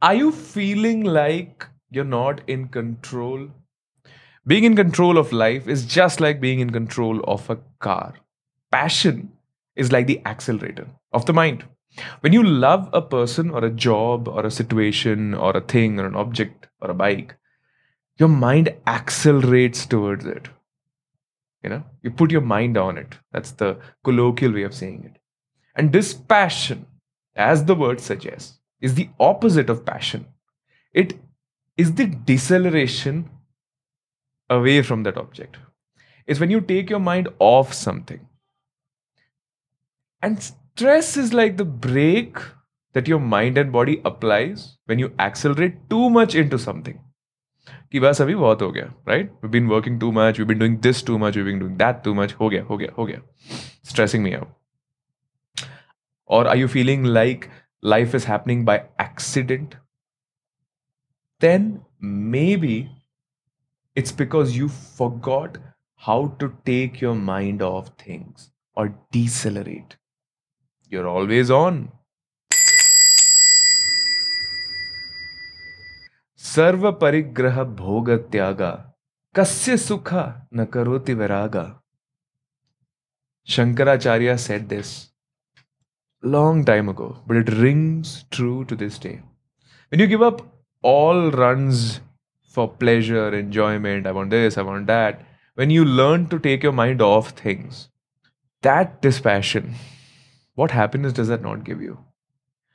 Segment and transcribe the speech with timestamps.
[0.00, 3.48] Are you feeling like you're not in control?
[4.46, 8.14] Being in control of life is just like being in control of a car.
[8.70, 9.32] Passion
[9.74, 11.64] is like the accelerator of the mind.
[12.20, 16.06] When you love a person or a job or a situation or a thing or
[16.06, 17.34] an object or a bike,
[18.18, 20.48] your mind accelerates towards it.
[21.64, 23.18] You know, you put your mind on it.
[23.32, 25.20] That's the colloquial way of saying it.
[25.74, 26.86] And this passion,
[27.34, 30.25] as the word suggests, is the opposite of passion.
[30.93, 31.13] It
[31.77, 33.29] is the deceleration
[34.49, 35.57] away from that object.
[36.27, 38.19] It's when you take your mind off something.
[40.23, 42.37] And stress is like the brake
[42.93, 46.99] that your mind and body applies when you accelerate too much into something.
[47.91, 50.77] कि बस अभी बहुत हो गया right we been working too much we been doing
[50.81, 53.19] this too much we been doing that too much हो गया हो गया हो गया
[53.89, 55.65] स्ट्रेसिंग मी आउट
[56.29, 57.45] और are you feeling like
[57.81, 59.75] life is happening by accident,
[61.39, 62.91] then maybe
[63.95, 65.57] it's because you forgot
[65.95, 69.97] how to take your mind off things or decelerate.
[70.89, 71.91] You're always on.
[76.53, 78.71] सर्व परिग्रह भोग त्यागा
[79.35, 80.13] कस्य सुख
[80.53, 81.63] न करोति viraga.
[83.47, 84.91] Shankaracharya said this
[86.22, 89.22] long time ago, but it rings true to this day.
[89.88, 90.42] When you give up
[90.82, 92.00] all runs
[92.42, 96.72] for pleasure, enjoyment, I want this, I want that, when you learn to take your
[96.72, 97.88] mind off things,
[98.62, 99.74] that dispassion,
[100.54, 101.98] what happiness does that not give you?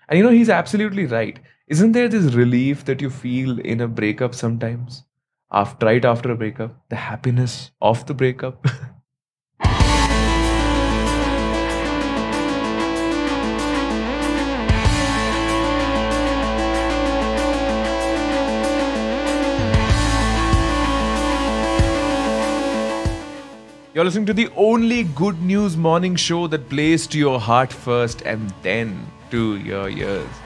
[0.08, 1.40] And you know, he's absolutely right.
[1.68, 5.04] Isn't there this relief that you feel in a breakup sometimes?
[5.52, 8.66] After, right after a breakup, the happiness of the breakup.
[23.96, 28.24] You're listening to the only good news morning show that plays to your heart first
[28.24, 30.43] and then to your ears.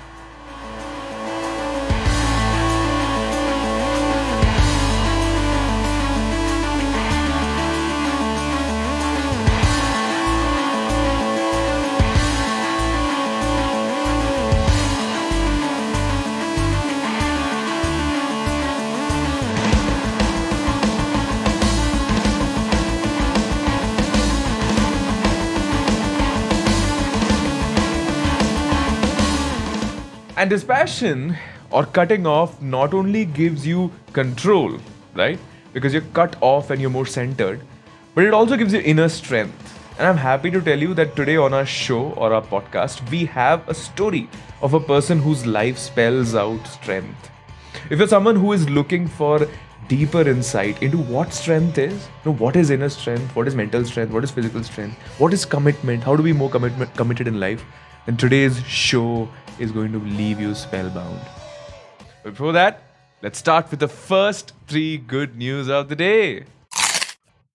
[30.48, 31.36] And dispassion
[31.72, 34.80] or cutting off not only gives you control,
[35.14, 35.38] right?
[35.74, 37.60] Because you're cut off and you're more centered,
[38.16, 39.78] but it also gives you inner strength.
[39.98, 43.26] And I'm happy to tell you that today on our show or our podcast, we
[43.26, 44.30] have a story
[44.62, 47.30] of a person whose life spells out strength.
[47.90, 49.50] If you're someone who is looking for
[49.90, 53.84] deeper insight into what strength is, you know, what is inner strength, what is mental
[53.84, 57.38] strength, what is physical strength, what is commitment, how to be more commitment committed in
[57.38, 57.66] life,
[58.06, 59.28] then today's show
[59.60, 61.20] is going to leave you spellbound.
[62.24, 62.84] But before that,
[63.22, 66.46] let's start with the first three good news of the day.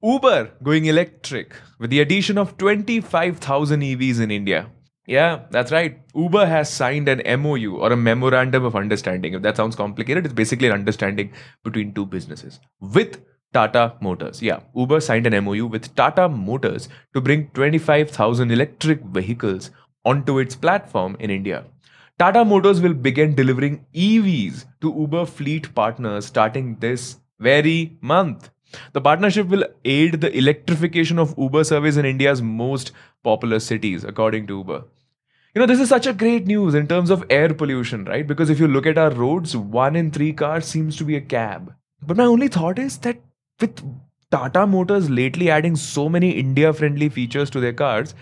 [0.02, 4.68] Uber going electric with the addition of 25,000 EVs in India.
[5.06, 6.00] Yeah, that's right.
[6.14, 9.34] Uber has signed an MOU or a memorandum of understanding.
[9.34, 11.32] If that sounds complicated, it's basically an understanding
[11.64, 13.20] between two businesses with
[13.52, 14.40] Tata Motors.
[14.40, 19.70] Yeah, Uber signed an MOU with Tata Motors to bring 25,000 electric vehicles
[20.04, 21.64] onto its platform in India.
[22.22, 28.48] Tata Motors will begin delivering EVs to Uber fleet partners starting this very month.
[28.92, 32.92] The partnership will aid the electrification of Uber service in India's most
[33.24, 34.84] popular cities, according to Uber.
[35.52, 38.24] You know, this is such a great news in terms of air pollution, right?
[38.24, 41.20] Because if you look at our roads, one in three cars seems to be a
[41.20, 41.74] cab.
[42.06, 43.20] But my only thought is that
[43.60, 43.82] with
[44.30, 48.14] Tata Motors lately adding so many India friendly features to their cars,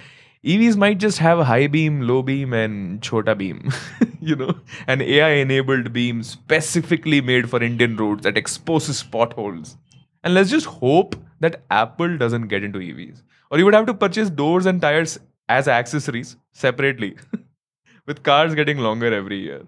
[0.45, 3.71] EVs might just have a high beam, low beam, and chota beam.
[4.21, 4.55] you know,
[4.87, 9.77] an AI enabled beam specifically made for Indian roads that exposes potholes.
[10.25, 13.23] And let's just hope that Apple doesn't get into EVs.
[13.51, 17.17] Or you would have to purchase doors and tires as accessories separately,
[18.07, 19.67] with cars getting longer every year.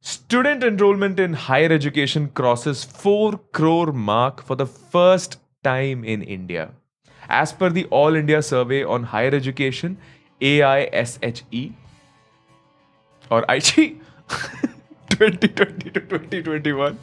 [0.00, 6.70] Student enrollment in higher education crosses 4 crore mark for the first time in India.
[7.28, 9.98] As per the All India Survey on Higher Education,
[10.40, 11.72] AISHE
[13.30, 14.00] or IG
[15.10, 16.98] 2020 to 2021.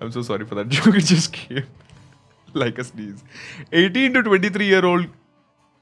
[0.00, 1.66] I'm so sorry for that joke, it just came
[2.54, 3.24] like a sneeze.
[3.72, 5.06] 18 to 23 year old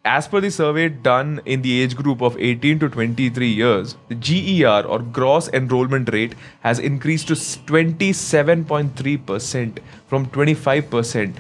[0.07, 4.15] as per the survey done in the age group of 18 to 23 years, the
[4.15, 11.37] GER or gross enrollment rate has increased to 27.3% from 25%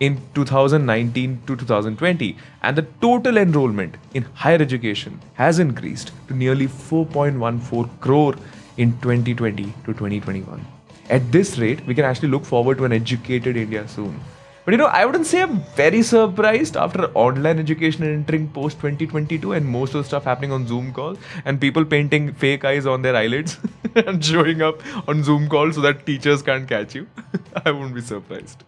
[0.00, 6.66] in 2019 to 2020 and the total enrollment in higher education has increased to nearly
[6.66, 8.34] 4.14 crore
[8.76, 10.66] in 2020 to 2021
[11.08, 14.20] at this rate we can actually look forward to an educated india soon.
[14.66, 19.52] But you know i wouldn't say i'm very surprised after online education entering post 2022
[19.52, 23.02] and most of the stuff happening on zoom calls and people painting fake eyes on
[23.02, 23.58] their eyelids
[23.94, 27.06] and showing up on zoom calls so that teachers can't catch you.
[27.64, 28.64] I wouldn't be surprised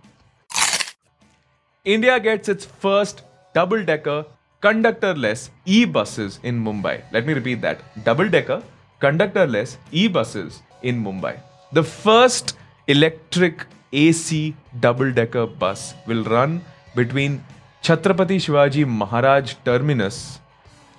[1.94, 3.22] India gets its first
[3.54, 4.26] double decker
[4.62, 7.02] conductorless e buses in Mumbai.
[7.12, 8.62] Let me repeat that double decker
[9.00, 11.40] conductorless e buses in Mumbai.
[11.72, 12.58] The first
[12.88, 16.60] electric AC double decker bus will run
[16.94, 17.42] between
[17.82, 20.40] Chhatrapati Shivaji Maharaj Terminus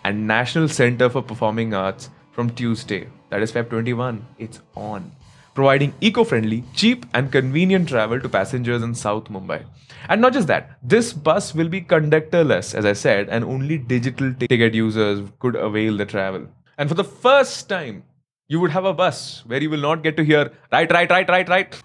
[0.04, 4.26] and National Center for Performing Arts from Tuesday, that is Feb 21.
[4.40, 5.12] It's on
[5.60, 9.66] providing eco friendly, cheap, and convenient travel to passengers in South Mumbai.
[10.08, 14.34] And not just that, this bus will be conductorless, as I said, and only digital
[14.34, 16.48] ticket users could avail the travel.
[16.78, 18.04] And for the first time,
[18.48, 21.30] you would have a bus where you will not get to hear right, right, right,
[21.30, 21.84] right, right.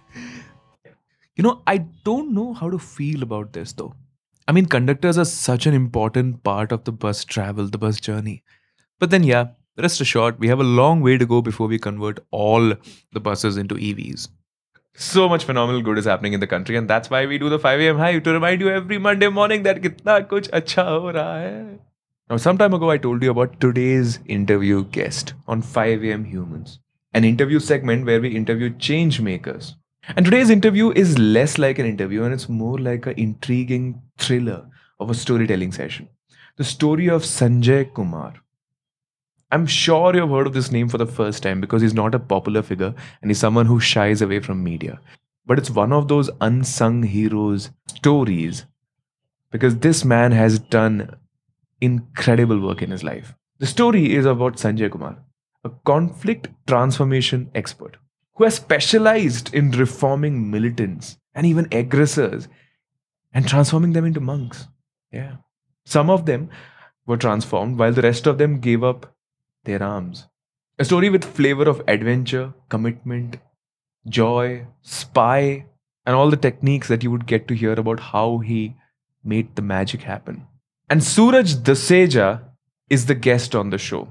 [1.35, 3.93] You know, I don't know how to feel about this though.
[4.47, 8.45] I mean, conductors are such an important part of the bus travel, the bus journey.
[9.01, 12.21] But then, yeah, Rest assured, we have a long way to go before we convert
[12.31, 12.75] all
[13.13, 14.29] the buses into EVs.
[14.95, 17.59] So much phenomenal good is happening in the country, and that's why we do the
[17.59, 17.99] 5 a.m.
[17.99, 21.79] Hive to remind you every Monday morning that kitna kuch acha ho raha hai.
[22.31, 26.25] Now, some time ago, I told you about today's interview guest on 5 a.m.
[26.25, 26.79] Humans,
[27.13, 29.75] an interview segment where we interview change makers.
[30.17, 34.69] And today's interview is less like an interview and it's more like an intriguing thriller
[35.01, 36.09] of a storytelling session.
[36.57, 38.35] The story of Sanjay Kumar,
[39.51, 42.19] I'm sure you've heard of this name for the first time because he's not a
[42.19, 45.01] popular figure and he's someone who shies away from media.
[45.47, 48.65] But it's one of those unsung heroes stories
[49.51, 51.17] because this man has done
[51.81, 53.35] incredible work in his life.
[53.59, 55.19] The story is about Sanjay Kumar,
[55.63, 57.97] a conflict transformation expert
[58.35, 62.49] who has specialized in reforming militants and even aggressors
[63.33, 64.67] and transforming them into monks.
[65.13, 65.37] Yeah.
[65.85, 66.51] Some of them
[67.07, 69.14] were transformed while the rest of them gave up
[69.65, 70.27] their arms.
[70.79, 73.37] A story with flavor of adventure, commitment,
[74.09, 75.67] joy, spy,
[76.07, 78.75] and all the techniques that you would get to hear about how he
[79.23, 80.47] made the magic happen.
[80.91, 82.43] And Suraj Duseja
[82.91, 84.09] is the guest on the show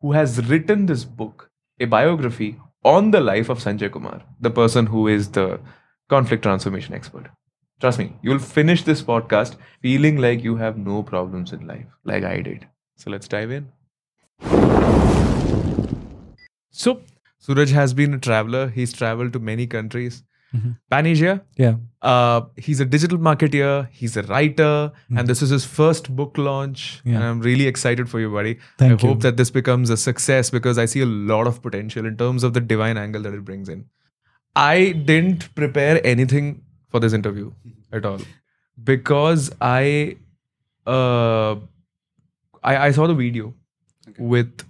[0.00, 4.86] who has written this book, a biography on the life of Sanjay Kumar, the person
[4.86, 5.60] who is the
[6.08, 7.28] conflict transformation expert.
[7.80, 12.24] Trust me, you'll finish this podcast feeling like you have no problems in life, like
[12.24, 12.66] I did.
[12.96, 13.70] So let's dive in.
[16.70, 17.02] So,
[17.38, 18.68] Suraj has been a traveler.
[18.68, 20.22] He's traveled to many countries.
[20.54, 20.70] Mm-hmm.
[20.90, 21.42] Pan Asia.
[21.56, 21.74] Yeah.
[22.02, 23.88] Uh, he's a digital marketeer.
[23.90, 25.18] He's a writer, mm-hmm.
[25.18, 27.00] and this is his first book launch.
[27.04, 27.16] Yeah.
[27.16, 28.58] And I'm really excited for you, buddy.
[28.78, 29.08] Thank I you.
[29.08, 32.42] hope that this becomes a success because I see a lot of potential in terms
[32.42, 33.84] of the divine angle that it brings in.
[34.56, 37.52] I didn't prepare anything for this interview
[37.92, 38.18] at all
[38.82, 40.16] because I,
[40.86, 41.54] uh,
[42.62, 43.54] I, I saw the video
[44.10, 44.22] okay.
[44.22, 44.64] with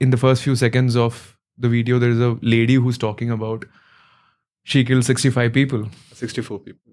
[0.00, 3.64] in the first few seconds of the video, there is a lady who's talking about
[4.64, 5.88] she killed 65 people.
[6.12, 6.92] 64 people.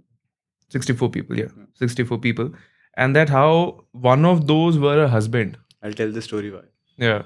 [0.69, 1.47] 64 people, yeah.
[1.75, 2.51] 64 people.
[2.95, 5.57] And that how one of those were a husband.
[5.81, 6.63] I'll tell the story why.
[6.97, 7.23] Yeah.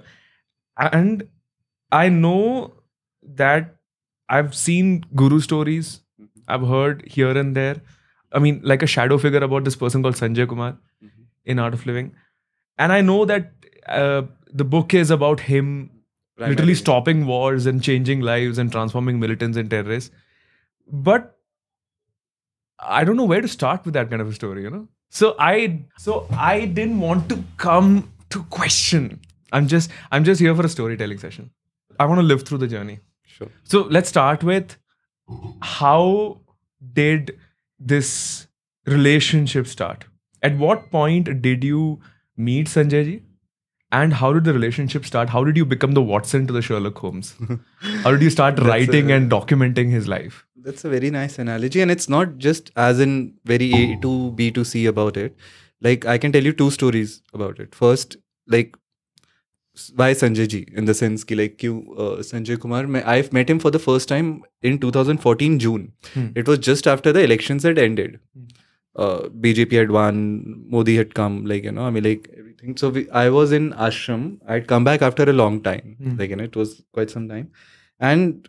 [0.78, 1.28] And
[1.92, 2.74] I know
[3.24, 3.76] that
[4.30, 6.02] I've seen guru stories.
[6.22, 6.40] Mm-hmm.
[6.48, 7.82] I've heard here and there.
[8.32, 11.24] I mean, like a shadow figure about this person called Sanjay Kumar mm-hmm.
[11.46, 12.14] in Art of Living.
[12.78, 13.52] And I know that
[13.88, 15.92] uh, the book is about him
[16.38, 16.56] Primarily.
[16.56, 20.12] literally stopping wars and changing lives and transforming militants and terrorists.
[20.92, 21.38] But
[22.80, 24.88] I don't know where to start with that kind of a story, you know.
[25.10, 29.22] So I so I didn't want to come to question.
[29.52, 31.52] I'm just I'm just here for a storytelling session.
[32.00, 33.00] I want to live through the journey.
[33.26, 33.48] Sure.
[33.64, 34.76] So let's start with
[35.62, 36.42] how
[36.94, 37.38] did
[37.80, 38.48] this
[38.86, 40.06] relationship start?
[40.42, 42.02] At what point did you
[42.38, 43.22] meet Sanjay ji?
[43.92, 45.30] And how did the relationship start?
[45.30, 47.36] How did you become the Watson to the Sherlock Holmes?
[48.04, 50.46] how did you start writing a, and documenting his life?
[50.56, 51.82] That's a very nice analogy.
[51.82, 55.36] And it's not just as in very A to B to C about it.
[55.82, 57.76] Like, I can tell you two stories about it.
[57.76, 58.76] First, like,
[59.96, 63.60] why Sanjay ji in the sense ki like you uh, Sanjay Kumar I've met him
[63.60, 66.28] for the first time in 2014 June hmm.
[66.36, 68.46] it was just after the elections had ended hmm.
[68.97, 72.77] uh, BJP had won, Modi had come, like, you know, I mean, like everything.
[72.77, 74.39] So we, I was in ashram.
[74.49, 76.17] I'd come back after a long time, Hmm.
[76.19, 77.51] like, you know, it was quite some time.
[78.01, 78.49] And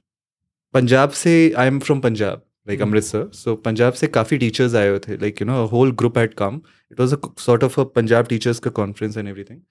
[0.74, 2.84] Punjab se, I'm from Punjab, like Hmm.
[2.88, 3.24] Amritsar.
[3.34, 6.36] So Punjab se काफी teachers आए हुए थे, like, you know, a whole group had
[6.44, 6.62] come.
[6.90, 9.62] It was a c- sort of a Punjab teachers ka conference and everything.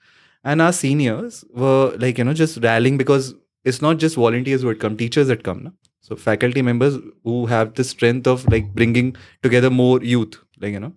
[0.44, 4.68] And our seniors were like, you know, just rallying because it's not just volunteers who
[4.68, 5.62] had come, teachers had come.
[5.64, 5.70] Na?
[6.08, 9.10] So faculty members who have the strength of like bringing
[9.42, 10.92] together more youth, like, you know.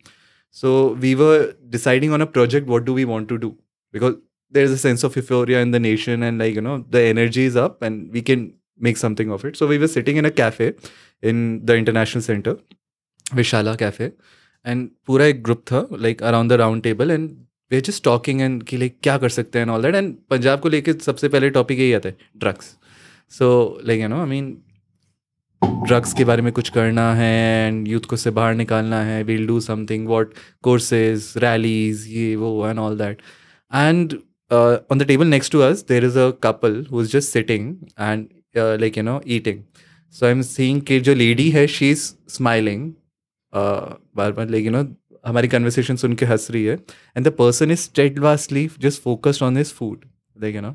[0.50, 3.56] So we were deciding on a project, what do we want to do?
[3.92, 4.16] Because
[4.52, 7.56] there's a sense of euphoria in the nation and like, you know, the energy is
[7.56, 9.56] up and we can make something of it.
[9.56, 10.74] So we were sitting in a cafe
[11.22, 12.58] in the International Center,
[13.32, 14.12] Vishala Cafe.
[14.66, 17.32] And पूरा एक group था like around the round table and
[17.70, 20.60] we're just talking and कि like क्या कर सकते हैं and all that and Punjab
[20.60, 22.76] को लेके सबसे पहले टॉपिक यही आता है drugs
[23.38, 23.50] so
[23.86, 24.56] like you know I mean
[25.63, 29.47] drugs के बारे में कुछ करना है एंड यूथ को से बाहर निकालना है we'll
[29.47, 33.23] do something what courses rallies ये, वो and all that
[33.73, 34.15] and
[34.91, 38.27] on the table next to us there is a couple who is just sitting and
[38.57, 39.63] like you know eating
[40.15, 42.91] so I am seeing कि जो lady है she is smiling
[43.53, 44.85] बार बार like you know
[45.27, 46.75] हमारी conversation सुन के हंस रही है.
[47.17, 50.05] And the person is steadfastly just focused on this food
[50.43, 50.75] like you know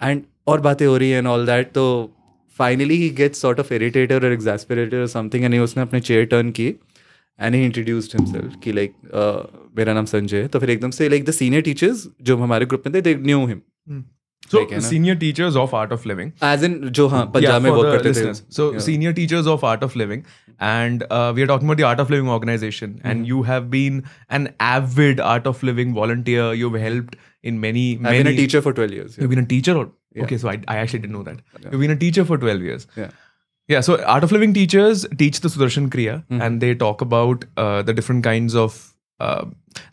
[0.00, 1.84] and और बातें हो रही है एंड ऑल दैट तो
[2.58, 6.50] finally he gets sort of irritated और एग्जास्पिरेटेड और समथिंग एंड उसने अपने चेयर टर्न
[6.60, 6.66] की
[7.38, 8.94] एंड ही इंट्रोड्यूस्ड हिमसेल्फ कि लाइक
[9.78, 12.86] मेरा नाम संजय है तो फिर एकदम से लाइक द सीनियर टीचर्स जो हमारे ग्रुप
[12.86, 13.60] में थे they knew him
[14.50, 16.28] So, Like, senior teachers of Art of Living.
[16.44, 18.32] As in जो हाँ पंजाब में for वर्क the करते थे.
[18.58, 18.82] So, Yeah.
[18.84, 20.22] senior teachers of Art of Living,
[20.68, 23.10] and uh, we are talking about the Art of Living organization, Mm-hmm.
[23.10, 23.98] and you have been
[24.38, 26.46] an avid Art of Living volunteer.
[26.60, 28.23] You've helped in many, I've many.
[28.23, 29.17] been a teacher for 12 years.
[29.17, 30.23] You've been a teacher, or Yeah.
[30.23, 30.37] okay?
[30.41, 31.39] So I, I actually didn't know that.
[31.71, 32.87] You've been a teacher for twelve years.
[32.97, 33.11] Yeah.
[33.73, 33.79] Yeah.
[33.87, 36.41] So Art of Living teachers teach the Sudarshan Kriya, Mm-hmm.
[36.47, 38.77] and they talk about uh, the different kinds of.
[39.19, 39.45] Uh,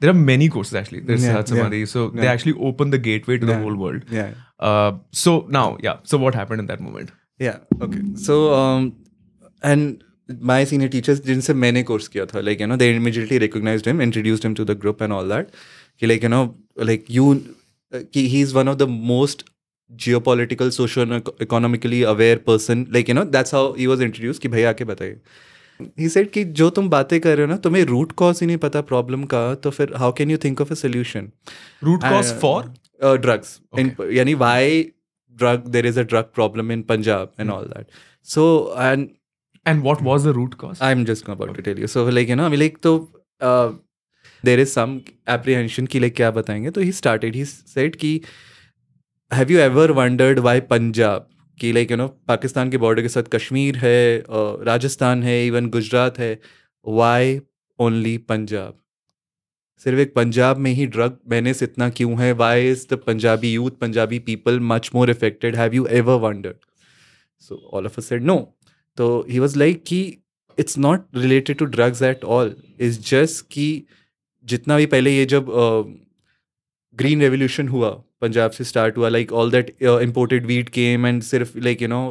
[0.05, 1.01] there are many courses actually.
[1.11, 1.81] There's Yeah, Siddharth Samadhi.
[1.95, 2.33] So they Yeah.
[2.37, 3.63] actually open the gateway to the Yeah.
[3.67, 4.05] whole world.
[4.19, 4.31] Yeah.
[4.71, 4.93] Uh,
[5.25, 5.99] so now, yeah.
[6.13, 7.13] So what happened in that moment?
[7.49, 7.59] Yeah.
[7.89, 8.03] Okay.
[8.29, 8.89] So um,
[9.63, 10.05] and
[10.55, 14.01] my senior teachers जिनसे मैंने course किया था like you know they immediately recognized him
[14.09, 15.49] introduced him to the group and all that
[16.02, 16.44] कि like you know
[16.84, 17.34] like you
[17.94, 19.46] कि he is one of the most
[20.20, 24.64] geopolitical social economically aware person like you know that's how he was introduce कि भाई
[24.64, 25.20] आके बताइए।
[26.00, 28.58] ही said कि जो तुम बातें कर रहे हो ना तुम्हें रूट कॉज ही नहीं
[28.58, 31.32] पता प्रॉब्लम का तो फिर how can you think of a solution
[31.84, 32.74] root cause for
[33.18, 33.60] drugs
[34.12, 34.82] यानी why
[35.36, 37.88] drug there is a drug problem in Punjab and all that
[38.28, 39.08] so and
[39.66, 42.30] and what was the root cause I am just about to tell you so like
[42.30, 42.98] you know like तो
[44.46, 44.94] there is some
[45.28, 46.72] apprehension कि, like, क्या बताएँगे?
[46.72, 48.22] तो he started, he said कि,
[49.32, 51.28] have you ever wondered why Punjab,
[51.60, 54.24] कि, like, you know Pakistan के border के साथ कश्मीर है
[54.66, 56.40] राजस्थान है इवन गुजरात है,
[56.86, 57.40] why
[57.80, 58.80] only पंजाब
[59.84, 62.32] सिर्फ़ एक पंजाब में ही ड्रग मैनेस इतना क्यों है?
[62.32, 66.56] Why is the Punjabi youth Punjabi people much more affected have you ever wondered
[67.40, 68.38] so all of a said no
[68.98, 70.00] तो ही वाज लाइक कि
[70.60, 73.68] it's not related to drugs at all is just कि
[74.46, 75.46] जितना भी पहले ये जब
[76.98, 77.90] green revolution हुआ,
[78.22, 82.02] पंजाब से स्टार्ट हुआ like all that imported wheat came and सिर्फ़ लाइक यू नो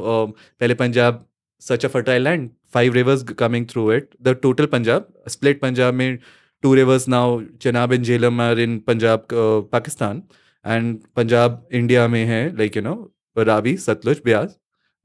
[0.60, 1.24] पहले Punjab
[1.62, 6.18] such a fertile land five rivers coming through it the total Punjab split Punjab में
[6.62, 9.26] two rivers now Chenab in Jhelum are in Punjab
[9.72, 10.22] Pakistan
[10.64, 12.94] and Punjab India में है like you know
[13.36, 14.54] Ravi Sutlej Beas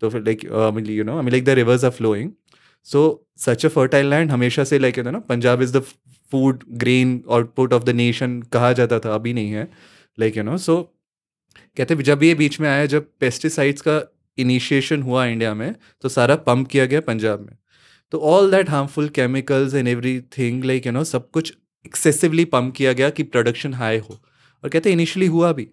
[0.02, 0.44] तो फिर like
[0.90, 2.32] you know I like the rivers are flowing
[2.88, 3.02] so
[3.38, 5.84] such a fertile land हमेशा से like you know Punjab is the
[6.32, 9.68] food grain output of the nation कहा जाता था, अभी नहीं है।
[10.18, 10.82] लाइक यू नो सो
[11.78, 14.02] कहते जब ये बीच में आया, जब पेस्टिसाइड्स का
[14.38, 17.58] इनिशिएशन हुआ इंडिया में तो सारा पंप किया गया पंजाब में।
[18.14, 19.88] तो all that harmful chemicals and
[20.38, 21.54] everything like you know सब कुछ
[21.86, 24.18] एक्सेसिवली पम्प किया गया कि प्रोडक्शन हाई हो।
[24.64, 25.68] और कहते इनिशियली हुआ भी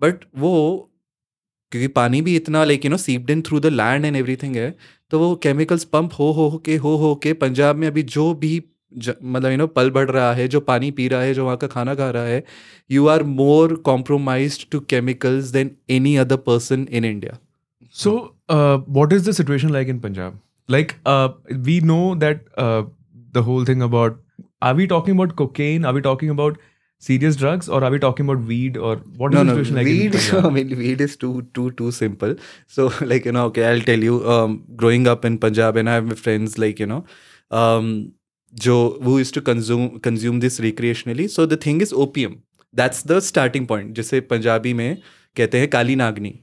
[0.00, 0.88] बट वो,
[1.72, 4.74] क्योंकि पानी भी इतना like you know seeped in through the land and everything है
[5.10, 8.58] तो वो केमिकल्स पंप हो हो के, हो हो के, पंजाब में अभी जो भी
[8.97, 11.67] मतलब यू नो पल बढ़ रहा है जो पानी पी रहा है जो वहाँ का
[11.67, 12.43] खाना खा रहा है
[12.91, 17.37] you are more compromise to chemicals than any other person in India
[17.99, 18.11] So,
[18.53, 20.33] uh, what is the situation like in Punjab?
[20.73, 21.29] Like, uh,
[21.67, 22.83] we know that uh,
[23.37, 24.19] the whole thing about
[24.61, 25.85] are we talking about cocaine?
[25.85, 26.59] Are we talking about
[26.99, 29.99] serious drugs, or are we talking about weed, or what is the situation like in
[29.99, 30.11] weed.
[30.17, 30.45] Punjab?
[30.45, 32.35] I mean, weed is too too too simple.
[32.67, 34.19] So like you know, okay, I'll tell you.
[34.35, 37.03] Um, growing up in Punjab, and I have my friends like you know,
[37.51, 37.91] um,
[38.54, 41.28] Joe who used to consume consume this recreationally.
[41.30, 42.42] So the thing is opium.
[42.72, 43.94] That's the starting point.
[43.96, 44.96] जैसे पंजाबी में
[45.36, 46.38] कहते हैं काली नागनी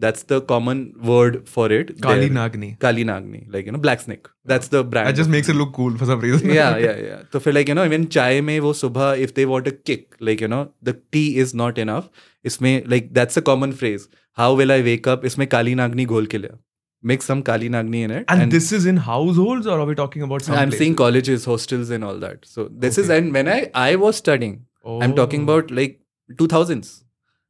[0.00, 2.00] That's the common word for it.
[2.00, 2.36] Kali there.
[2.36, 2.78] Nagni.
[2.78, 4.28] Kali Nagni, like you know, black snake.
[4.44, 5.08] That's the brand.
[5.08, 6.50] That just makes it look cool for some reason.
[6.50, 7.22] yeah, yeah, yeah.
[7.32, 10.14] So feel like you know, even chai mein wo subha, if they want a kick,
[10.20, 12.08] like you know, the tea is not enough.
[12.46, 14.08] इसमें like that's a common phrase.
[14.32, 15.24] How will I wake up?
[15.24, 16.58] इसमें काली नागनी घोल के लिया.
[17.02, 18.24] mix some Kali Nagni in it.
[18.28, 20.42] And, and, this is in households, or are we talking about?
[20.42, 20.78] Some I'm places?
[20.78, 22.44] seeing colleges, hostels, and all that.
[22.44, 23.04] So this okay.
[23.04, 25.00] is and when I I was studying, oh.
[25.00, 25.52] I'm talking oh.
[25.52, 26.00] about like
[26.32, 27.04] 2000s.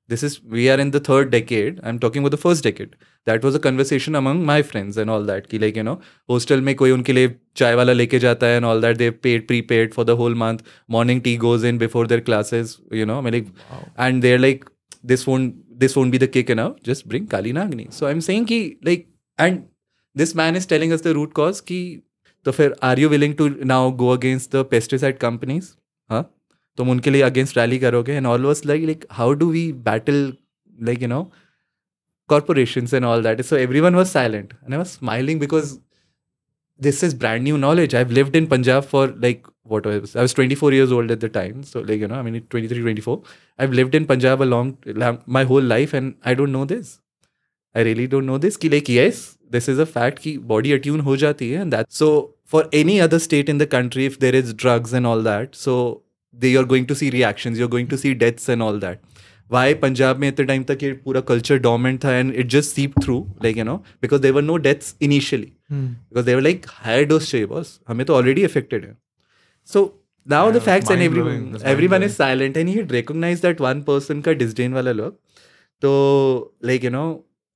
[0.09, 1.81] This is we are in the third decade.
[1.83, 2.97] I'm talking about the first decade.
[3.27, 5.51] That was a conversation among my friends and all that.
[5.51, 6.01] Ki like you know,
[6.31, 8.97] hostel mein koi unke liye chai wala leke jata hai and all that.
[8.97, 10.63] They paid prepaid for the whole month.
[10.97, 12.81] Morning tea goes in before their classes.
[12.91, 13.85] You know, I'm like, wow.
[13.99, 14.65] and they're like,
[15.03, 16.83] this won't this won't be the kick enough.
[16.83, 17.93] Just bring Kali Nagni.
[17.93, 19.07] So I'm saying ki like
[19.46, 19.64] and
[20.22, 21.80] this man is telling us the root cause कि
[22.46, 25.72] तो फिर are you willing to now go against the pesticide companies
[26.10, 26.24] हाँ
[26.78, 30.22] तुम उनके लिए against rally करोगे and all was like like how do we battle
[30.88, 31.24] like you know
[32.34, 33.46] corporations and all that.
[33.46, 34.54] So everyone was silent.
[34.64, 35.80] And I was smiling because
[36.80, 37.94] this is brand new knowledge.
[37.94, 41.30] I've lived in Punjab for like what was I was 24 years old at the
[41.30, 41.64] time.
[41.64, 43.22] So like, you know, I mean 23, 24.
[43.60, 44.78] I've lived in Punjab a long
[45.26, 47.00] my whole life and I don't know this.
[47.79, 51.01] I really don't know this कि like yes this is a fact कि body attune
[51.01, 52.11] हो जाती है and that so
[52.51, 55.77] for any other state in the country if there is drugs and all that so
[56.35, 59.01] they are going to see reaction you are going to see deaths and all that
[59.51, 62.99] why Punjab में इतने time तक ये पूरा culture dormant था and it just seep
[63.03, 67.47] through like you know because there were no deaths initially because there were like higher dose चाहिए
[67.47, 68.97] boss हमें तो already affected है.
[69.69, 69.85] So
[70.27, 74.33] now the facts and every everyone is silent and he recognize that one person का
[74.43, 75.19] डिजडेन वाला लोग
[75.83, 75.91] तो
[76.65, 77.05] like you know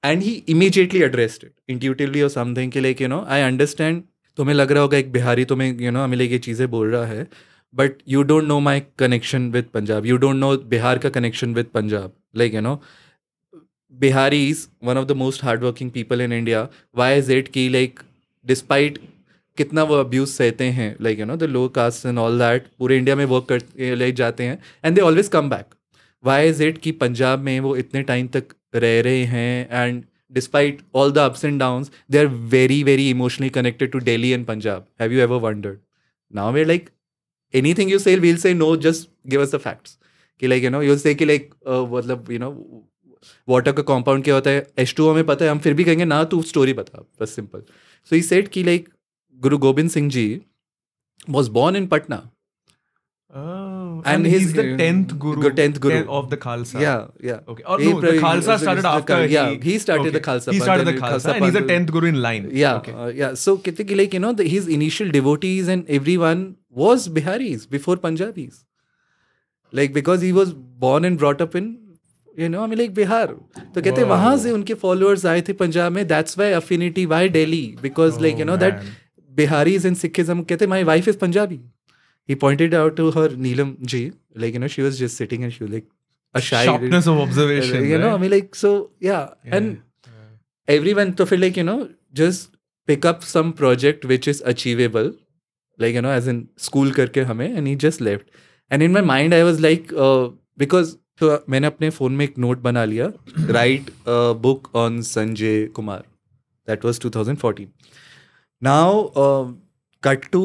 [0.05, 4.03] and he immediately addressed it intuitively और something के like you know I understand
[4.39, 7.05] तुम्हें लग रहा होगा एक बिहारी तुम्हें यू नो हमें लेके ये चीज़ें बोल रहा
[7.07, 7.27] है
[7.75, 11.67] but you don't know my connection with Punjab you don't know Bihar का connection with
[11.75, 12.81] Punjab like you know
[13.95, 17.69] Bihari is one of the most hard working people in India why is it की
[17.69, 18.01] like
[18.47, 18.99] despite
[19.59, 22.97] कितना वो abuse सहते हैं like you know the low caste and all that पूरे
[22.99, 25.75] India में work करते ले जाते हैं and they always come back
[26.25, 30.83] why is it कि पंजाब में वो इतने टाइम तक रह रहे हैं and despite
[30.95, 34.87] all the ups and downs they are very very emotionally connected to daily and Punjab
[35.01, 35.79] have you ever wondered
[36.35, 36.91] now way like
[37.75, 39.99] anything you sell we'll say no just give us the facts
[40.41, 42.51] कि like you know you say कि like मतलब you know
[43.49, 46.05] water का compound क्या होता है H two हमें पता है, हम फिर भी कहेंगे,
[46.05, 47.63] ना, तू स्टोरी बता, बस सिंपल
[48.05, 48.89] सो ही सेट कि like
[49.35, 50.41] Guru Gobind Singh ji
[51.31, 52.19] was born in Patna.
[54.02, 55.98] Oh, And and, his- he's the tenth guru, Gu- 10th guru.
[56.20, 56.82] of the Khalsa.
[56.84, 57.40] Yeah, yeah.
[57.54, 57.64] Okay.
[57.74, 59.18] Or He no, the probably- Khalsa started the after.
[59.34, 60.14] yeah, he, he started okay.
[60.18, 60.52] the Khalsa.
[60.52, 62.48] He Panth started the and Khalsa, and he's the Panth- tenth guru in line.
[62.62, 62.94] Yeah, Okay.
[63.06, 63.34] uh, yeah.
[63.46, 66.46] So कहते कि like you know the, his initial devotees and everyone
[66.84, 68.64] was Biharis before Punjabis,
[69.82, 70.54] like because he was
[70.88, 71.70] born and brought up in
[72.44, 73.26] you know I mean like Bihar.
[73.76, 74.10] तो कहते Wow.
[74.16, 76.04] वहाँ से उनके followers आए थे पंजाब में.
[76.14, 77.06] That's why affinity.
[77.16, 77.66] Why Delhi?
[77.88, 78.94] Because like you Oh, know that man.
[79.42, 81.60] Biharis and Sikhism कहते my wife is Punjabi.
[82.32, 84.02] He pointed out to her Neelam ji,
[84.36, 85.86] like you know she was just sitting and she was like
[86.36, 86.64] a shy.
[86.66, 87.86] Sharpness of observation.
[87.92, 88.22] you know I right?
[88.22, 89.56] mean like so yeah, Yeah.
[89.58, 89.82] and
[90.68, 91.80] everyone to feel like you know
[92.14, 92.50] just
[92.92, 95.12] pick up some project which is achievable
[95.86, 98.30] like you know as in school करके हमें and he just left
[98.72, 100.30] and in my mind I was like uh,
[100.66, 103.06] because तो मैंने अपने phone में एक note बना लिया
[103.56, 106.02] write a book on Sanjay Kumar
[106.72, 107.70] that was 2014
[108.62, 108.90] now
[109.24, 109.46] uh,
[110.08, 110.42] cut to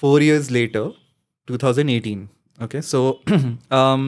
[0.00, 0.84] four years later
[1.49, 2.23] 2018
[2.67, 3.03] okay so
[3.81, 4.07] um,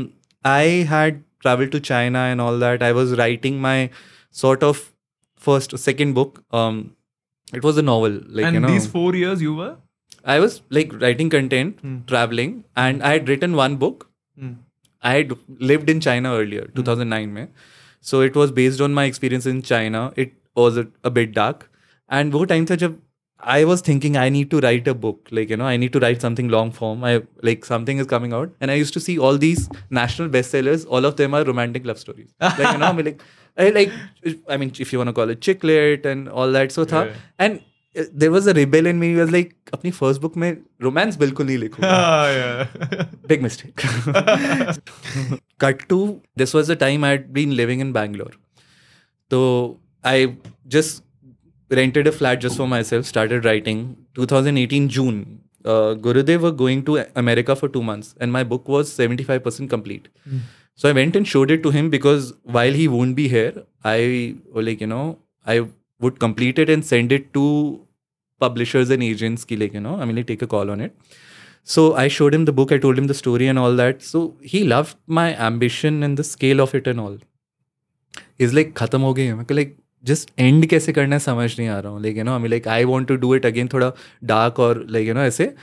[0.53, 2.83] i had traveled to china and all that.
[2.83, 3.89] I was writing my
[4.29, 4.91] sort of
[5.35, 6.43] first second book.
[6.51, 6.95] Um,
[7.53, 9.75] it was a novel like and you know, these 4 years you were?
[10.23, 12.05] I was like writing content mm.
[12.07, 14.09] traveling and i had written one book.
[14.41, 14.57] Mm.
[15.09, 15.31] i had
[15.69, 16.75] lived in china earlier hmm.
[16.79, 17.31] 2009 mm.
[17.37, 17.47] mein
[18.09, 20.01] so it was based on my experience in china.
[20.23, 21.65] It was a, a bit dark.
[22.19, 22.95] And wo time tha jab
[23.40, 25.28] I was thinking I need to write a book.
[25.30, 27.04] Like, you know, I need to write something long form.
[27.04, 28.50] I like something is coming out.
[28.60, 30.86] And I used to see all these national bestsellers.
[30.88, 32.34] All of them are romantic love stories.
[32.40, 33.22] Like, you know, I mean, like,
[33.58, 33.92] I like,
[34.48, 36.72] I mean, if you want to call it chick lit and all that.
[36.72, 37.06] So, tha.
[37.06, 37.14] Yeah.
[37.38, 37.60] and
[37.96, 39.08] uh, there was a rebel in me.
[39.10, 41.90] He was like, अपनी first book में romance बिल्कुल नहीं लिखूंगा.
[41.92, 43.04] Ah, yeah.
[43.26, 43.76] Big mistake.
[45.58, 48.32] Cut to this was the time I had been living in Bangalore.
[49.30, 50.36] So I
[50.68, 51.02] just
[51.71, 53.97] rented a flat just for myself, started writing.
[54.15, 58.91] 2018 June, uh, Gurudev were going to America for two months, and my book was
[58.91, 60.09] 75% complete.
[60.29, 60.41] Mm.
[60.75, 64.35] So I went and showed it to him because while he won't be here, I
[64.53, 65.67] like you know I
[65.99, 67.85] would complete it and send it to
[68.39, 69.45] publishers and agents.
[69.45, 70.95] Ki, like you know, I mean, like, take a call on it.
[71.63, 72.71] So I showed him the book.
[72.71, 74.01] I told him the story and all that.
[74.01, 77.17] So he loved my ambition and the scale of it and all.
[78.37, 79.31] He's like, "Khatam ho gaye."
[79.61, 82.47] Like, just and कैसे करना है समझ नहीं आ रहा हूँ। Like you know I
[82.47, 85.55] like I want to do it again थोड़ा dark और लाइक यू नो ऐसे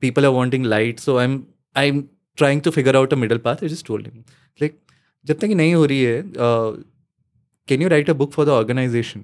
[0.00, 1.44] people are wanting light so I am
[1.76, 2.04] I am
[2.36, 4.06] trying to figure out a middle path I just told
[4.62, 4.78] like
[5.26, 6.24] जब तक नहीं हो रही है
[7.68, 9.20] can you write a book for the organization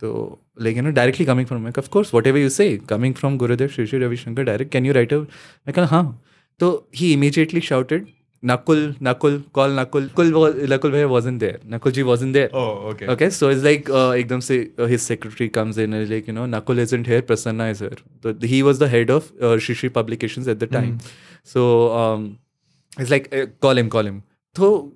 [0.00, 3.68] तो like you know directly coming from of course whatever you say coming from Gurudev
[3.68, 6.22] Shri Shri Ravishankar direct can you write a मैं कहा हाँ.
[6.60, 8.06] तो he immediately shouted
[8.50, 10.08] Nakul, Nakul, call Nakul.
[10.10, 11.58] Nakul, was, Nakul bhai wasn't there.
[11.74, 12.50] Nakulji wasn't there.
[12.52, 13.06] Oh, okay.
[13.06, 16.26] Okay, so it's like uh, ekdam se uh, his secretary comes in and is like,
[16.26, 17.96] you know, Nakul isn't here, Prasanna is here.
[18.22, 20.98] So he was the head of uh, Sri Sri Publications at the time.
[21.42, 22.38] So um,
[22.98, 24.22] it's like, uh, call him, call him.
[24.56, 24.92] So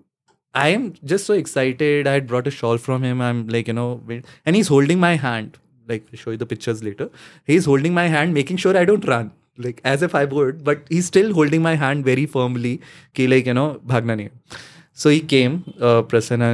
[0.55, 2.07] I am just so excited.
[2.07, 3.21] I had brought a shawl from him.
[3.23, 4.03] I'm like, you know,
[4.45, 5.59] and he's holding my hand.
[5.89, 7.11] Like, I'll show you the pictures later.
[7.47, 9.33] He's holding my hand, making sure I don't run.
[9.61, 12.79] Like as a I would but he still holding my hand very firmly
[13.15, 14.29] कि like you know भागना नहीं
[14.97, 16.45] सो ही केम प्रसन्न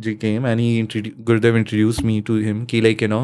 [0.00, 3.22] जी came and he Gurudev introduce me to him कि like you know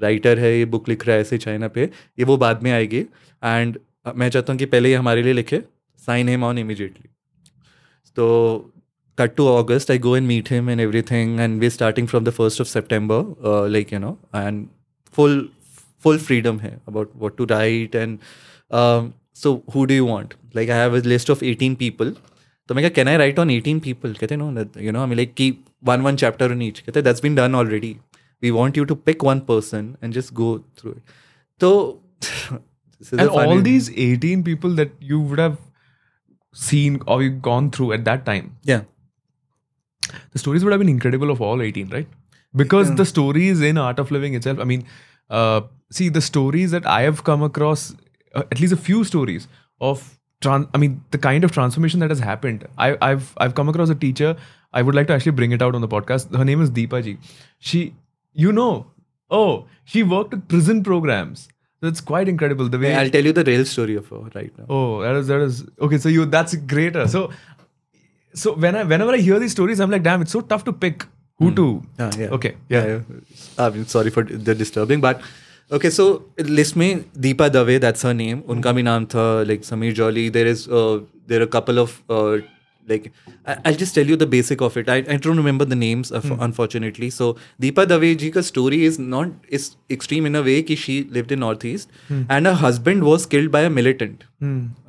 [0.00, 1.82] writer है ये book लिख रहा है ऐसे चाइना पे
[2.18, 3.00] ये वो बाद में आएगी
[3.42, 3.78] एंड
[4.16, 5.62] मैं चाहता हूँ कि पहले ही हमारे लिए लिखे
[5.98, 7.08] साइन हेम ऑन इमिजिएटली
[8.16, 8.26] तो
[9.18, 12.30] cut to August I go and meet him and everything and we starting from the
[12.30, 14.66] first of September like you know and
[15.14, 15.48] full
[16.04, 18.18] full freedom here about what to write and
[18.70, 20.34] um, so who do you want?
[20.54, 22.12] Like I have a list of 18 people.
[22.66, 24.10] So I said, can I write on 18 people?
[24.10, 26.84] Kehte, no, you know, I mean like keep one one chapter on each.
[26.86, 27.98] Kehte, that's been done already.
[28.40, 31.02] We want you to pick one person and just go through it.
[31.60, 32.00] So
[33.12, 35.58] and all these 18 people that you would have
[36.52, 38.56] seen or you gone through at that time.
[38.62, 38.82] Yeah.
[40.32, 42.08] The stories would have been incredible of all 18, right?
[42.54, 42.96] Because yeah.
[42.96, 44.84] the stories in Art of Living itself, I mean,
[45.30, 45.62] uh,
[45.96, 47.94] see, the stories that I have come across,
[48.34, 49.48] uh, at least a few stories
[49.80, 52.66] of, tran- I mean, the kind of transformation that has happened.
[52.78, 54.36] I, I've I've come across a teacher.
[54.72, 56.36] I would like to actually bring it out on the podcast.
[56.36, 57.18] Her name is Deepa ji.
[57.58, 57.94] She,
[58.32, 58.86] you know,
[59.30, 61.48] oh, she worked with prison programs.
[61.80, 62.68] That's quite incredible.
[62.68, 65.26] The way I'll tell you the real story of her right now Oh, that is
[65.28, 65.98] that is okay.
[65.98, 67.06] So you that's greater.
[67.06, 67.30] So
[68.34, 70.72] so when I whenever I hear these stories, I'm like, damn, it's so tough to
[70.72, 71.82] pick who to.
[71.98, 72.28] Ah, yeah.
[72.38, 72.56] Okay.
[72.68, 72.86] Yeah.
[72.86, 73.00] yeah.
[73.58, 75.20] I mean, sorry for the disturbing, but
[75.73, 75.89] okay.
[75.89, 78.43] So list में Deepa Dave, that's her name.
[78.47, 80.29] उनका भी नाम था like Samir Jolly.
[80.29, 82.37] There is uh, there are a couple of uh,
[82.87, 83.11] like
[83.45, 84.89] I, I'll just tell you the basic of it.
[84.89, 87.09] I, I don't remember the names of, unfortunately.
[87.09, 91.03] So Deepa Dave ji ka story is not is extreme in a way कि she
[91.03, 94.23] lived in Northeast and her husband was killed by a militant.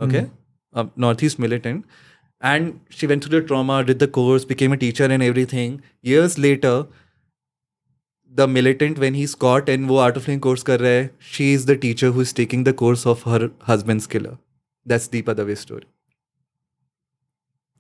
[0.00, 0.24] Okay,
[0.72, 1.85] a Northeast militant.
[2.40, 5.83] And she went through the trauma, did the course, became a teacher and everything.
[6.00, 6.87] Years later,
[8.36, 11.54] the militant when he scot and वो art of living course कर रहे हैं she
[11.54, 14.38] is the teacher who is taking the course of her husband's killer
[14.86, 15.88] that's Deep Dave story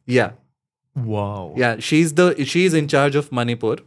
[0.07, 3.85] yeah she is the she is in charge of Manipur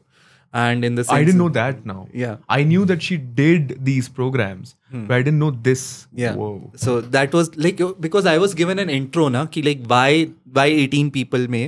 [0.61, 2.01] and in the I sense- didn't know that now.
[2.23, 5.85] yeah I knew that she did these programs, but I didn't know this.
[6.23, 6.51] yeah Whoa.
[6.83, 10.09] so that was like because i was given an intro na ki like why
[10.57, 11.61] why 18 people may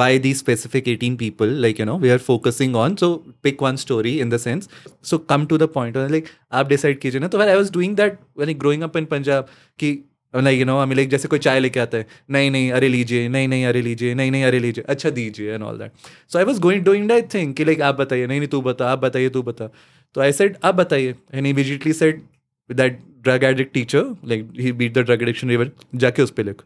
[0.00, 3.10] why these specific 18 people like you know we are focusing on so
[3.48, 4.68] pick one story in the sense
[5.12, 7.70] so come to the point where like आप decide कीजिए ना तो when i was
[7.78, 9.92] doing that when I growing up in punjab कि
[10.33, 13.27] like you know I like जैसे कोई चाय लेके आता है, नहीं नहीं, अरे लीजिए,
[13.29, 15.91] नहीं नहीं, अरे लीजिए, नहीं नहीं, अरे लीजिए अच्छा दीजिए and all that
[16.31, 18.89] so I was going doing that thing कि लाइक आप बताइए, नहीं नहीं, तू बता,
[18.91, 19.69] आप बताइए, तू बता.
[20.15, 22.21] तो आई सेड आप बताइए and immediately said
[22.69, 26.61] that drug addict teacher like he beat the drug addiction river जाके उस पर लिख।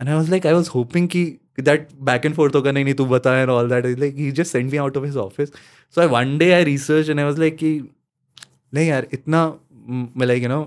[0.00, 1.24] And I was like I was hoping कि
[1.60, 4.52] दैट बैक एंड फोर्थ होगा, नहीं नहीं, तू बता and all that like he just
[4.52, 5.52] send me out of his office
[5.94, 7.80] so I one day I research and I was like कि,
[8.72, 9.46] नहीं यार, इतना
[10.18, 10.62] लाइक यू नो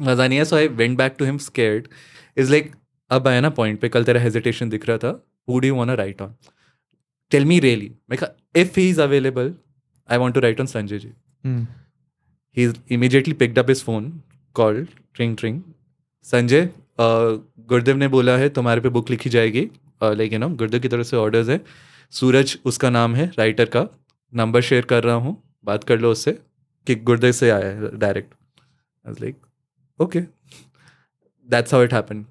[0.00, 1.88] मज़ा नहीं है so I went back to him scared
[2.36, 2.72] is like
[3.10, 5.10] अब आया ना पॉइंट पे कल तेरा हेजिटेशन दिख रहा था
[5.48, 6.34] who do you want right on
[7.30, 8.18] tell me really मैं
[8.56, 9.54] if he is available
[10.08, 11.12] I want to right on Sanjay ji
[12.56, 14.12] he is immediately pick up is phone
[14.56, 15.62] call ट्रिंग ट्रिंग
[16.26, 16.68] Sanjay
[17.00, 19.60] Gurudev ने बोला है तुम्हारे पे बुक लिखी जाएगी.
[20.02, 21.60] लाइक यू नो गुरुदेव की तरफ़ से ऑर्डर्स है.
[22.12, 23.86] सूरज उसका नाम है राइटर का.
[24.32, 25.36] नंबर शेयर कर रहा हूँ.
[25.64, 26.32] बात कर लो उससे
[26.86, 28.34] कि गुरुदेव से आया है direct
[29.20, 29.36] like
[30.00, 30.28] okay.
[31.48, 32.26] That's how it happened.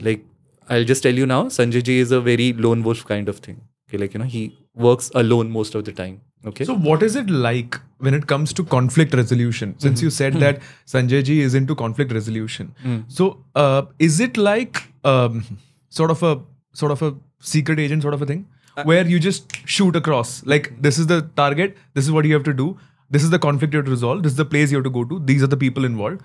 [0.00, 0.24] Like
[0.68, 3.60] i'll just tell you now sanjay ji is a very lone wolf kind of thing.
[3.88, 4.42] Okay like you know he
[4.74, 6.20] works alone most of the time.
[6.46, 6.64] Okay.
[6.64, 9.74] So what is it like when it comes to conflict resolution?
[9.78, 10.06] Since mm-hmm.
[10.06, 10.40] you said mm-hmm.
[10.40, 12.74] that sanjay ji is into conflict resolution.
[12.84, 13.02] Mm.
[13.08, 15.44] so uh, is it like um,
[15.88, 16.40] sort of a
[16.72, 18.46] sort of a secret agent sort of a thing?
[18.76, 20.44] Uh, where you just shoot across.
[20.46, 22.78] Like this is the target this is what you have to do
[23.10, 24.90] this is the conflict you have to resolve, this is the place you have to
[24.98, 26.20] go to, these are the people involved,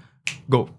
[0.50, 0.69] go,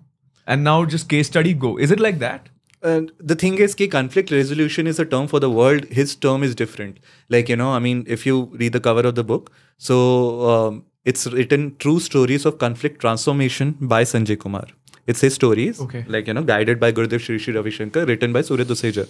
[0.47, 1.77] and now just case study, go.
[1.79, 2.49] Is it like that?
[2.89, 6.43] and the thing is ki conflict resolution is a term for the world his term
[6.49, 6.99] is different
[7.35, 9.49] like you know i mean if you read the cover of the book
[9.87, 9.97] so
[10.51, 10.77] um,
[11.13, 14.63] it's written true stories of conflict transformation by sanjay kumar
[15.07, 16.05] it's his stories Okay.
[16.17, 19.07] like you know guided by gurudev shri shri ravi shankar written by Suraj Duseja.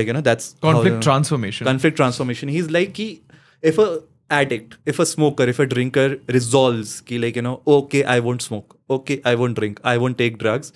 [0.00, 1.70] like you know that's how Conflict the- transformation.
[1.72, 3.08] conflict transformation he's like ki,
[3.72, 3.90] if a
[4.32, 8.42] addict, if a smoker, if a drinker resolves कि like you know okay I won't
[8.42, 10.72] smoke, okay I won't drink, I won't take drugs,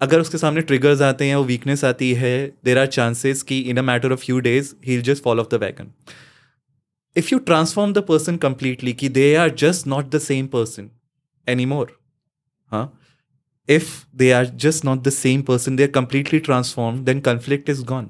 [0.00, 3.76] अगर उसके सामने triggers आते हैं वो weakness आती है देर are chances कि in
[3.76, 5.90] a matter of few days he just follow of the wagon
[7.16, 10.90] if you transform the person completely कि they are just not the same person
[11.46, 11.96] any more
[12.72, 13.00] हाँ?
[13.68, 17.84] If they are just not the same person they are completely transform then conflict is
[17.84, 18.08] gone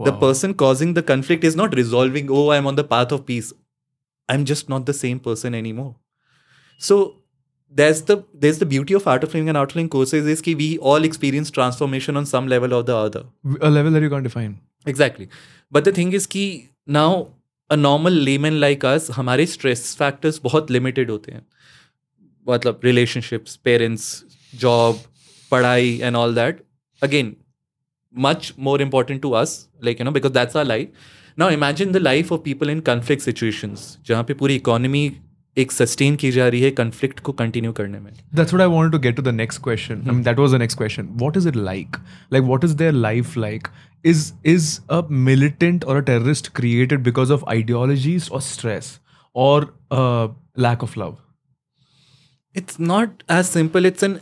[0.00, 0.14] Wow.
[0.22, 3.46] person causing the conflict is not resolving oh i'm on the path of peace
[4.28, 5.94] i'm just not the same person anymore
[6.80, 6.98] so
[7.72, 10.42] there's the there's the beauty of art of living and art of living courses is
[10.48, 13.24] ki we all experience transformation on some level or the other
[13.60, 14.54] A level that you can't define.
[14.88, 15.26] Exactly
[15.72, 16.42] but the thing is कि
[16.96, 17.24] now
[17.70, 21.46] a normal lemon like us हमारे stress factors बहुत limited होते हैं
[22.48, 24.06] मतलब relationships parents
[24.60, 25.00] job
[25.50, 26.62] पढ़ाई and all that
[27.02, 27.34] again
[28.26, 32.00] much more important to us like you know because that's our life now imagine the
[32.00, 35.04] life of people in conflict situations जहाँ पे पूरी economy
[35.58, 38.96] एक sustain की जा रही है कन्फ्लिक्ट को कंटिन्यू करने में That's what I wanted
[38.96, 40.02] to get to the next question.
[40.06, 41.12] I mean, that was the next question.
[41.24, 41.98] What is it like?
[42.36, 43.70] Like, what is their life like?
[44.12, 48.90] Is is a militant or a terrorist created because of ideologies or stress
[49.46, 49.54] or
[50.00, 50.28] uh,
[50.68, 51.16] lack of love?
[52.58, 54.12] it's not as simple it's an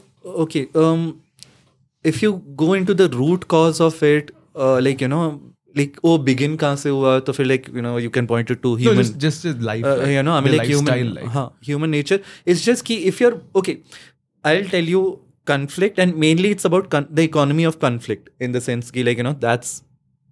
[0.45, 1.03] okay um
[2.13, 2.31] if you
[2.63, 5.25] go into the root cause of it uh, like you know
[5.79, 8.63] like oh begin कहाँ से हुआ तो फिर like you know you can point it
[8.67, 9.85] to No, human just just his life.
[9.85, 11.31] uh, like, you know I mean their like lifestyle, human like.
[11.37, 13.77] हाँ, human nature it's just कि if you're okay
[14.51, 15.03] I'll tell you
[15.51, 19.19] conflict and mainly it's about con- the economy of conflict in the sense कि like
[19.23, 19.75] you know that's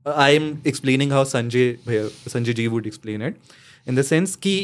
[0.04, 3.36] I am explaining how Sanjay here Sanjay ji would explain it
[3.86, 4.54] in the sense कि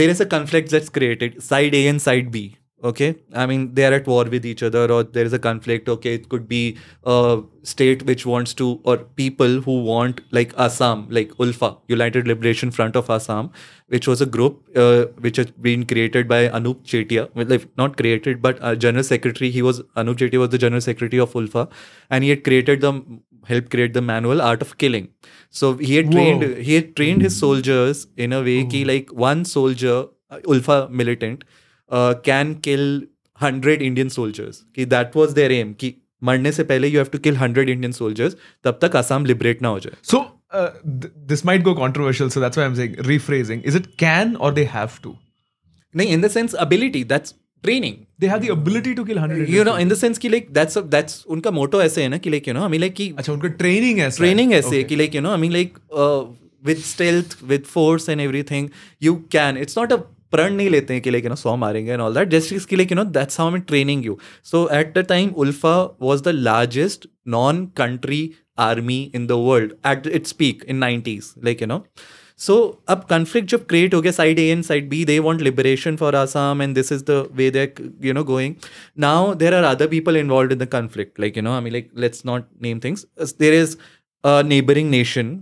[0.00, 2.42] there is a conflict that's created side A and side B
[2.83, 3.15] okay?
[3.33, 5.89] I mean they are at war with each other or there is a conflict.
[5.89, 11.07] Okay it could be a state which wants to or people who want like assam
[11.09, 13.51] like ulfa united liberation front of assam
[13.87, 17.29] which was a group uh, which has been created by anup chetia.
[17.35, 20.81] Well, like, not created but uh, general secretary he was anup chetia was the general
[20.81, 21.69] secretary of ulfa
[22.09, 22.93] and he had created the
[23.47, 25.09] helped create the manual art of killing.
[25.49, 26.55] So he had trained Whoa.
[26.55, 31.43] he had trained his soldiers in a way ki like one soldier uh, ulfa militant
[31.92, 32.84] uh, can kill
[33.40, 34.62] 100 Indian soldiers.
[34.76, 37.92] कि that was their aim कि मरने से पहले you have to kill 100 Indian
[38.00, 40.20] soldiers तब तक Assam liberate ना हो जाए So
[40.52, 40.70] uh,
[41.02, 42.30] th- this might go controversial.
[42.36, 43.62] So that's why I'm saying rephrasing.
[43.72, 45.14] Is it can or they have to?
[45.96, 47.34] नहीं in the sense ability that's
[47.66, 49.48] training They have the ability to kill hundred.
[49.52, 52.18] you know in the sense कि like that's a, that's उनका motto ऐसे है ना
[52.26, 54.26] कि like you know I mean like कि अच्छा उनका training ऐसा है.
[54.26, 54.84] training ऐसे Okay.
[54.90, 56.24] कि like you know I mean like uh,
[56.68, 58.70] with stealth with force and everything
[59.08, 60.00] you can it's not a
[60.33, 62.75] प्रण नहीं लेते हैं कि लाइक यू नो सौ मारेंगे एंड ऑल दैट जस्ट इसके
[62.75, 66.37] like you know that's how मैं training you so at the time ULFA was the
[66.39, 68.29] largest non country
[68.61, 71.83] army in the world at its peak in nineties like you know
[72.39, 72.55] so
[72.89, 76.15] अब conflict जब create हो गया side A and side B they want liberation for
[76.15, 77.71] Assam and this is the way they
[78.03, 78.55] you know going
[78.99, 81.89] now there are other people involve in the conflict like you know I mean like
[81.97, 83.05] let's not name things
[83.39, 83.75] there is
[84.23, 85.35] a neighbouring nation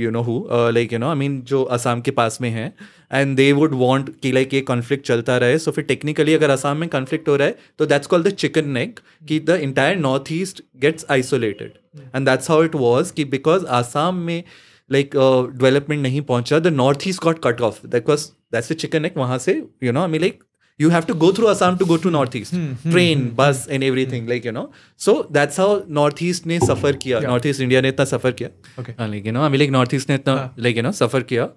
[0.00, 0.34] you know who
[0.74, 2.66] like you know I mean जो असम के पास में है
[3.12, 5.58] and they would want कि like ये conflict चलता रहे.
[5.58, 8.32] सो so, फिर टेक्निकली अगर असम में कॉन्फ्लिक्ट हो रहा है तो that's called the
[8.34, 11.72] chicken neck कि the entire north east gets isolated
[12.16, 14.42] and that's how it was कि बिकॉज़ आसाम में
[14.90, 18.72] लाइक like, डेवलपमेंट uh, नहीं पहुँचा the north east got cut off that was that's
[18.72, 20.42] the chicken neck वहाँ से you know I like
[20.83, 22.55] you have to go through Assam to go to northeast
[22.93, 24.63] train bus and everything like you know
[25.05, 25.67] so that's how
[25.99, 27.29] northeast ने सफर किया Yeah.
[27.33, 28.49] northeast India ने इतना सफर किया
[28.81, 28.95] Okay.
[28.99, 30.55] हाँ, like you know I mean like northeast ने इतना हाँ.
[30.65, 31.49] like you know सफर किया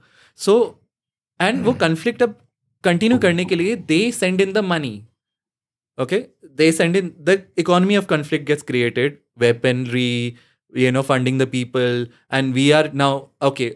[0.46, 0.54] so
[1.46, 2.34] and वो conflict अब
[2.88, 4.92] continue करने के लिए they send in the money
[5.98, 6.20] okay
[6.60, 10.10] they send in the economy of conflict gets created weaponry
[10.84, 12.04] you know funding the people
[12.38, 13.10] and we are now
[13.50, 13.68] okay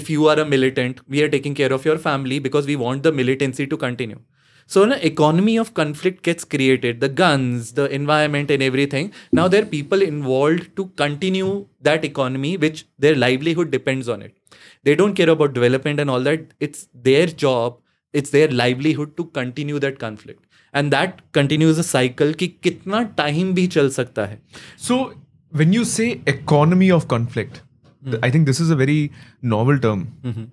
[0.00, 3.06] if you are a militant we are taking care of your family because we want
[3.08, 4.18] the militancy to continue
[4.67, 9.11] So an economy of conflict gets created, the guns, the environment and everything.
[9.31, 14.37] Now there are people involved to continue that economy which their livelihood depends on it.
[14.83, 16.53] They don't care about development and all that.
[16.59, 17.79] It's their job,
[18.13, 20.45] it's their livelihood to continue that conflict.
[20.73, 24.39] And that continues a cycle ki kitna time bhi chal sakta hai.
[24.75, 25.13] So
[25.51, 27.61] when you say economy of conflict,
[28.05, 29.11] th- I think this is a very
[29.41, 30.03] novel term.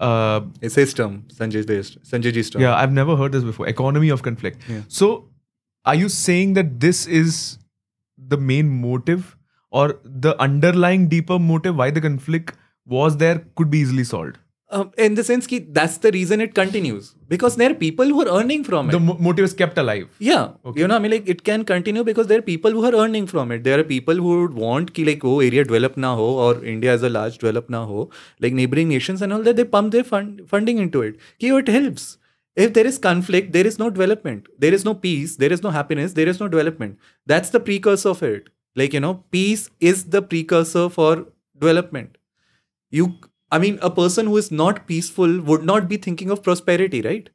[0.09, 1.65] Uh, It's his term, Sanjay
[2.13, 2.63] Sanjay term.
[2.63, 3.69] yeah, I've never heard this before.
[3.75, 4.63] Economy of conflict.
[5.01, 5.11] So
[5.85, 7.59] are you saying that this is
[8.35, 9.37] the main motive
[9.71, 9.85] or
[10.27, 12.57] the underlying deeper motive why the conflict
[12.97, 14.39] was there could be easily solved
[14.79, 18.21] Um, in the sense that that's the reason it continues because there are people who
[18.25, 18.93] are earning from it.
[18.93, 20.45] the mo- motive is kept alive Yeah,
[20.77, 23.27] you know, I mean, like it can continue because there are people who are earning
[23.27, 23.65] from it.
[23.65, 26.93] There are people who would want कि like oh area develop na ho or India
[26.93, 28.05] as a large develop na ho,
[28.47, 29.57] like neighboring nations and all that.
[29.63, 31.19] They pump their fund funding into it.
[31.41, 32.07] Ki oh, it helps.
[32.67, 34.47] If there is conflict, there is no development.
[34.67, 35.35] There is no peace.
[35.47, 36.13] There is no happiness.
[36.21, 36.97] There is no development.
[37.35, 38.49] That's the precursor of it.
[38.77, 41.11] Like you know, peace is the precursor for
[41.67, 42.19] development.
[43.01, 43.15] You,
[43.52, 47.28] I mean, a person who is not peaceful would not be thinking of prosperity, right?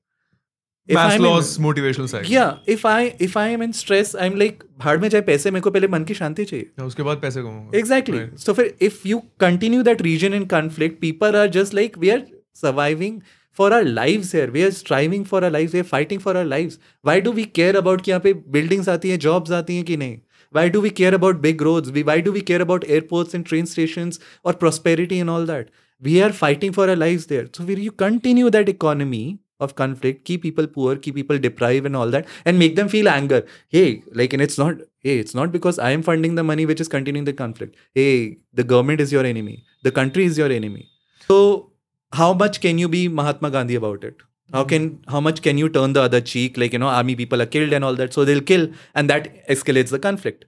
[0.88, 4.36] If I'm in- Maslow's motivational side yeah if i if i am in stress i'm
[4.42, 7.42] like भाड़ में जाए पैसे मेरे को पहले मन की शांति चाहिए उसके बाद पैसे
[7.42, 8.40] कमाऊंगा exactly Right.
[8.44, 12.22] so for, if you continue that region in conflict people are just like we are
[12.62, 13.20] surviving
[13.60, 16.48] for our lives here we are striving for our lives we are fighting for our
[16.54, 19.84] lives why do we care about कि यहाँ पे buildings आती हैं jobs आती हैं
[19.92, 20.18] कि नहीं
[20.58, 23.46] why do we care about big roads we, why do we care about airports and
[23.52, 25.70] train stations or prosperity and all that
[26.01, 27.47] we are fighting for our lives there.
[27.53, 31.95] So when you continue that economy of conflict keep people poor keep people deprived and
[31.95, 33.45] all that and make them feel anger.
[33.69, 36.81] Hey like and it's not hey it's not because i am funding the money which
[36.81, 37.75] is continuing the conflict.
[37.93, 39.63] Hey the government is your enemy.
[39.84, 40.89] The country is your enemy.
[41.27, 41.71] So
[42.12, 44.17] how much can you be mahatma gandhi about it?
[44.53, 44.69] How hmm.
[44.69, 47.45] can how much can you turn the other cheek like you know army people are
[47.45, 50.45] killed and all that so they'll kill and that escalates the conflict.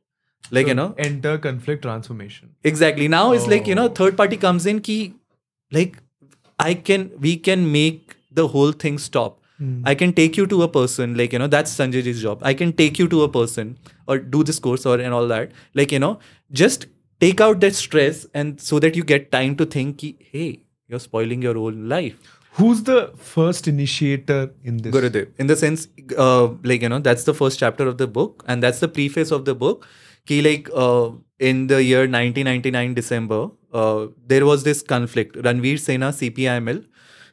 [0.50, 0.94] Like you know?
[0.98, 2.52] enter conflict transformation.
[2.64, 3.08] Exactly.
[3.08, 3.96] Now it's like you know Oh.
[4.02, 5.16] third party comes in key
[5.72, 5.98] like
[6.60, 9.44] i can we can make the whole thing stop.
[9.86, 12.44] I can take you to a person like you know that's sanjay's job.
[12.44, 13.72] I can take you to a person
[14.08, 15.52] or do this course or and all that.
[15.74, 16.20] Like you know
[16.52, 16.86] just
[17.20, 20.04] take out that stress and so that you get time to think
[20.36, 22.38] hey you're spoiling your own life.
[22.58, 24.94] Who's the first initiator in this?
[24.94, 25.28] Gurudev.
[25.38, 28.64] In the sense, uh, like, you know, that's the first chapter of the book, and
[28.64, 29.86] that's the preface of the book.
[30.28, 31.10] Ki, like, uh,
[31.40, 33.42] in the year 1999, December,
[33.74, 35.36] uh, there was this conflict.
[35.50, 36.86] Ranveer Sena, CPIML.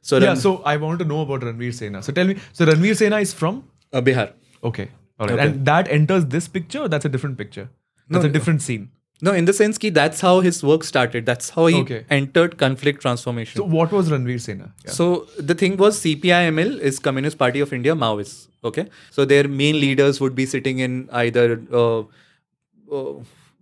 [0.09, 2.67] So, yeah Ran- so i want to know about ranveer sena so tell me so
[2.71, 3.55] ranveer sena is from
[3.95, 4.25] uh, Bihar.
[4.71, 4.85] okay
[5.19, 5.45] all right Okay.
[5.45, 7.65] and that enters this picture or that's a different picture
[8.11, 8.83] that's No, a different scene
[9.29, 11.25] No, in the sense ki that's how his work started.
[11.31, 12.01] That's how he Okay.
[12.17, 13.57] entered conflict transformation.
[13.63, 14.93] so what was ranveer sena yeah.
[14.99, 15.07] So
[15.53, 18.43] the thing was CPIML is Communist Party of India Maoists.
[18.73, 18.85] Okay,
[19.19, 21.47] so their main leaders would be sitting in either
[21.85, 22.03] uh,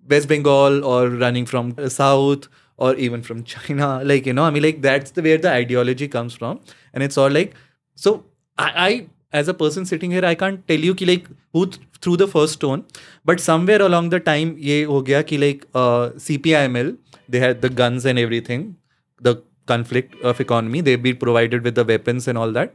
[0.08, 4.02] West Bengal or running from uh, South or even from China.
[4.12, 6.60] Like you know, I mean, like that's the where the ideology comes from,
[6.92, 7.54] and it's all like
[7.94, 8.24] so.
[8.58, 11.80] I, I as a person sitting here, I can't tell you ki like who th-
[12.00, 12.84] threw the first stone,
[13.24, 16.96] but somewhere along the time, ye ho gaya ki like uh, CPIML
[17.28, 18.76] they had the guns and everything,
[19.20, 20.80] the conflict of economy.
[20.80, 22.74] They've been provided with the weapons and all that,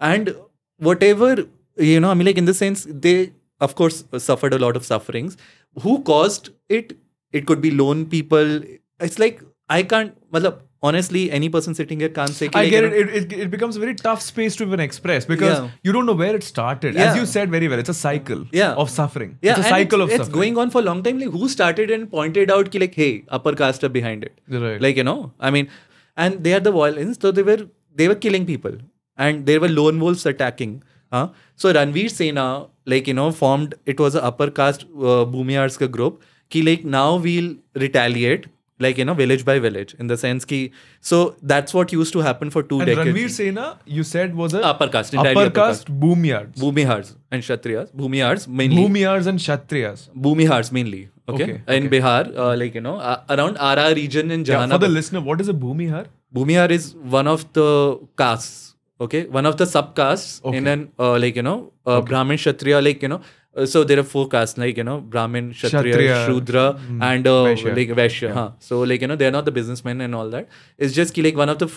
[0.00, 0.34] and
[0.78, 4.76] whatever you know, I mean, like in the sense they of course suffered a lot
[4.76, 5.36] of sufferings.
[5.82, 6.96] Who caused it?
[7.32, 8.60] It could be lone people.
[9.00, 10.14] It's like I can't.
[10.32, 12.48] Matlab, honestly, any person sitting here can't say.
[12.54, 12.92] I like, get it.
[13.00, 13.08] it.
[13.18, 15.68] It it becomes a very tough space to even express because Yeah.
[15.82, 16.94] you don't know where it started.
[16.94, 17.10] Yeah.
[17.10, 18.72] As you said very well, it's a cycle Yeah.
[18.84, 19.38] of suffering.
[19.42, 20.54] Yeah, it's a cycle it's, of it's suffering.
[20.54, 21.18] going on for a long time.
[21.24, 24.40] Like who started and pointed out ki like, hey, upper caste are behind it.
[24.48, 24.80] Right.
[24.88, 25.68] Like you know, I mean,
[26.16, 27.18] and they are the violence.
[27.20, 27.58] So they were
[27.94, 28.78] they were killing people,
[29.16, 30.82] and there were lone wolves attacking.
[31.12, 31.28] Huh?
[31.56, 33.74] So Ranveer Sena, like you know, formed.
[33.86, 36.22] It was a upper caste uh, Bhumihars ka group.
[36.50, 38.46] Ki like now we'll retaliate.
[38.80, 40.70] Like you know, village by village, in the sense ki.
[41.00, 43.08] So that's what used to happen for two and decades.
[43.08, 46.60] Ranveer Sena, you said was a Upper caste, upper upper caste boom yards.
[46.60, 47.90] Bhumihars and Kshatriyas.
[48.02, 48.76] Bhumihars mainly.
[48.76, 50.08] Bhumihars and Kshatriyas.
[50.26, 51.08] Bhumihars mainly.
[51.28, 51.42] Okay.
[51.44, 54.88] Okay, In Bihar, uh, like you know, uh, around Ara region in Yeah, for the
[54.88, 56.06] listener, what is a Bhumihar?
[56.34, 58.67] Bhumihar is one of the castes.
[59.00, 60.72] Okay, one of the subcastes in Okay.
[60.72, 62.08] an uh, like you know uh, okay.
[62.08, 63.20] Brahmin Kshatriya like you know.
[63.56, 67.26] Uh, so there are four castes like you know Brahmin, Kshatriya, Kshatriya, Shudra, mm, and
[67.26, 67.76] uh, Vaishya.
[67.76, 68.28] like Vaishya.
[68.28, 68.34] Yeah.
[68.34, 68.50] Huh.
[68.58, 70.48] So like you know they're not the businessmen and all that.
[70.76, 71.68] It's just ki like one of the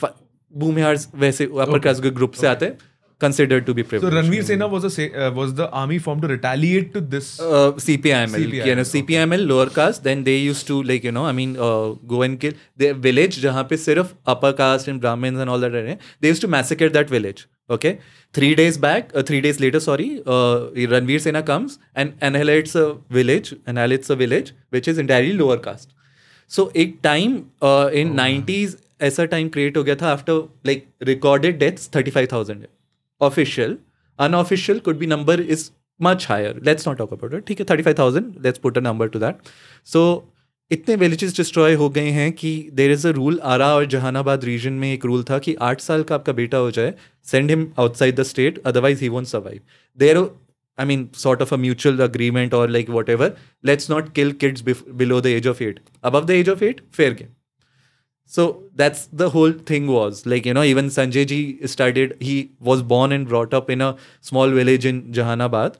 [0.63, 1.89] Bhumihars वैसे upper Okay.
[1.89, 2.77] caste के group से आते हैं
[3.20, 4.16] considered to be So privileged.
[4.16, 7.40] Ranveer Sena was a sa- uh, was the army formed to retaliate to this.
[7.40, 10.02] uh, CPIML, CPIML, you know, CPIML lower caste.
[10.04, 12.52] Then they used to like you know, I mean, uh, go and kill
[12.84, 15.96] the village जहाँ पे सिर्फ upper caste and Brahmins and all that रहे.
[16.20, 17.46] They used to massacre that village.
[17.70, 17.98] Okay,
[18.32, 22.84] three days back, uh, three days later, sorry, uh, Ranveer Sena comes and annihilates a
[23.10, 25.88] village, annihilates a village which is entirely lower caste.
[26.46, 28.76] So एक time uh, in 90s
[29.08, 30.36] ऐसा time create हो गया था after
[30.70, 32.66] like recorded deaths 35,000
[33.21, 33.77] Official
[34.19, 35.69] unofficial could be number is
[35.99, 39.07] much higher let's not talk about ठीक है thirty five thousand let's put a number
[39.07, 39.49] to that
[39.87, 40.03] so
[40.71, 44.73] इतने villages destroy हो गए हैं कि देर इज़ अ रूल आरा और Jehanabad reason
[44.73, 46.93] में एक रूल था कि आठ साल का आपका बेटा हो जाए
[47.27, 49.59] send him outside the state otherwise he won't survive
[49.97, 54.63] there I mean sort of a mutual agreement और like whatever let's not kill kids
[54.93, 57.27] below the age of eight above the age of eight fair game
[58.35, 58.43] so
[58.81, 61.39] that's the whole thing was like you know even Sanjay ji
[61.71, 62.35] started he
[62.71, 65.75] was born and brought up in a small village in Jahanabad.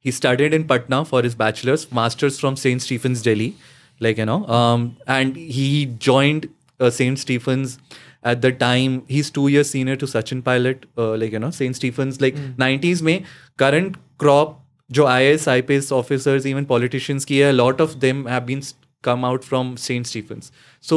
[0.00, 3.56] He started in Patna for his bachelor's, masters from Saint Stephen's Delhi,
[4.00, 7.78] like you know, um, and he joined uh, Saint Stephen's
[8.22, 9.02] at the time.
[9.08, 12.50] He's two years senior to Sachin Pilot, uh, like you know, Saint Stephen's like hmm.
[12.58, 13.24] nineties mm.
[13.56, 14.60] current crop
[14.90, 18.62] jo IAS, S officers, even politicians officers A lot of them have been
[19.04, 20.50] come out from St Stephen's.
[20.90, 20.96] So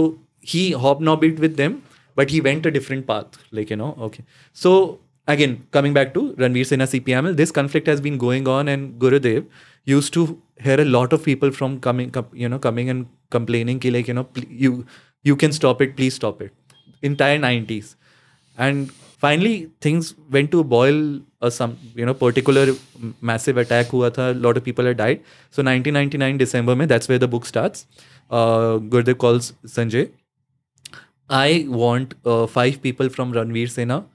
[0.53, 1.81] he hobnobbed with them,
[2.15, 3.37] but he went a different path.
[3.51, 4.23] Like, you know, okay.
[4.53, 4.99] So
[5.35, 9.45] again, coming back to Ranveer Sena CPML, this conflict has been going on, and Gurudev
[9.85, 10.25] used to
[10.67, 13.07] hear a lot of people from coming, you know, coming and
[13.37, 14.27] complaining, ki like, you know,
[14.65, 14.85] you
[15.23, 16.51] you can stop it, please stop it.
[17.11, 17.95] Entire 90s.
[18.57, 18.91] And
[19.25, 19.55] finally,
[19.87, 21.01] things went to boil.
[21.47, 22.61] A some you know particular
[23.29, 24.23] massive attack hua tha.
[24.35, 25.19] A lot of people had died.
[25.57, 27.85] So 1999 December, mein, that's where the book starts.
[28.29, 30.11] Uh, Gurudev calls Sanjay.
[31.29, 34.05] I want uh, five people from Ranveer Sena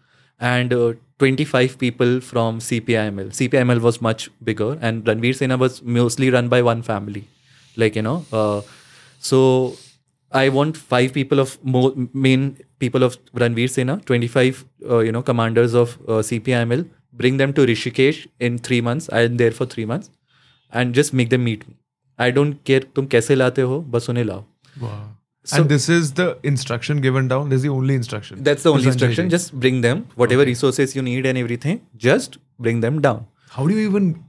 [0.40, 3.32] and uh, 25 people from CPIML.
[3.32, 7.28] CPIML was much bigger, and Ranveer Sena was mostly run by one family.
[7.76, 8.62] Like, you know, uh,
[9.18, 9.76] so
[10.32, 15.22] I want five people of mo- main people of Ranveer Sena, 25, uh, you know,
[15.22, 19.08] commanders of uh, CPIML, bring them to Rishikesh in three months.
[19.12, 20.10] I'm there for three months
[20.70, 21.76] and just make them meet me.
[22.22, 24.44] I don't care तुम कैसे लाते हो बस उन्हें लाओ
[25.44, 27.48] So, and this is the instruction given down.
[27.48, 28.42] This is the only instruction.
[28.48, 29.30] That's the only instruction.
[29.32, 30.50] Just bring them whatever okay.
[30.50, 31.80] resources you need and everything.
[32.04, 33.26] Just bring them down.
[33.54, 34.24] How do you even,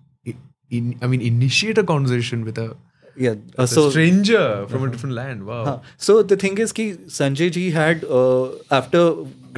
[0.72, 2.76] in, I mean, initiate a conversation with a
[3.16, 4.88] yeah uh, so, a stranger from uh-huh.
[4.88, 5.46] a different land?
[5.46, 5.64] Wow.
[5.66, 5.80] Huh.
[5.98, 9.04] So the thing is, ki Sanjay ji had uh, after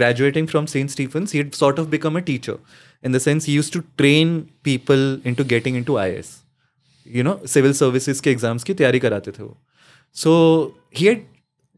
[0.01, 2.57] graduating from Saint Stephen's, he had sort of become a teacher.
[3.01, 6.39] In the sense, he used to train people into getting into IAS.
[7.08, 9.58] You know civil services के exams की तैयारी कराते थे वो।
[10.16, 10.34] So
[10.97, 11.24] he had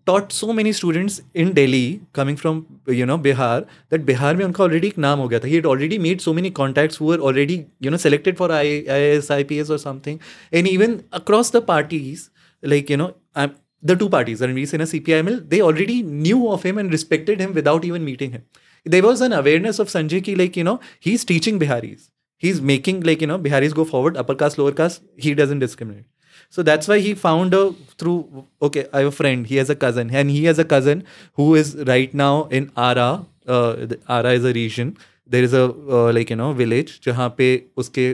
[0.08, 4.64] taught so many students in daily coming from you know Bihar that Bihar में उनका
[4.64, 7.20] already एक नाम हो गया था। He had already made so many contacts वो are
[7.30, 10.20] already you know selected for I I S I P S और something
[10.54, 12.28] and even across the parties
[12.64, 13.48] like you know I
[13.84, 16.68] the two parties and we see C P I M L they already knew of
[16.68, 18.42] him and respected him without even meeting him
[18.86, 22.10] they was an awareness of Sanjay की like you know he is teaching Biharis
[22.43, 26.05] He's making, like, you know, Biharis go forward, upper caste, lower caste, he doesn't discriminate.
[26.51, 29.77] So that's why he found a through okay, I have a friend, he has a
[29.77, 31.05] cousin, and he has a cousin
[31.35, 33.07] who is right now in Ara.
[33.47, 34.97] Uh, the- Ara is a region.
[35.27, 35.62] There is a
[35.99, 37.49] uh, like you know village जहाँ पे
[37.85, 38.07] उसके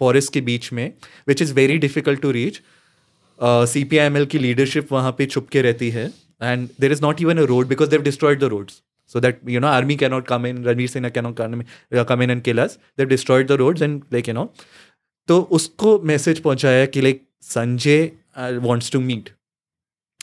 [0.00, 0.92] forest के बीच में
[1.30, 2.60] which is very difficult to reach.
[3.40, 6.06] C P I M L की leadership वहाँ पे छुप के रहती है
[6.42, 8.80] and there is not even a road because Dev destroyed the roads
[9.13, 12.43] so that you know army cannot come in Ranveer Sena cannot uh, come, in and
[12.49, 14.47] kill us they've destroyed the roads and like you know
[15.29, 19.31] So, usko message पहुंचाया कि like Sanjay uh, wants to meet,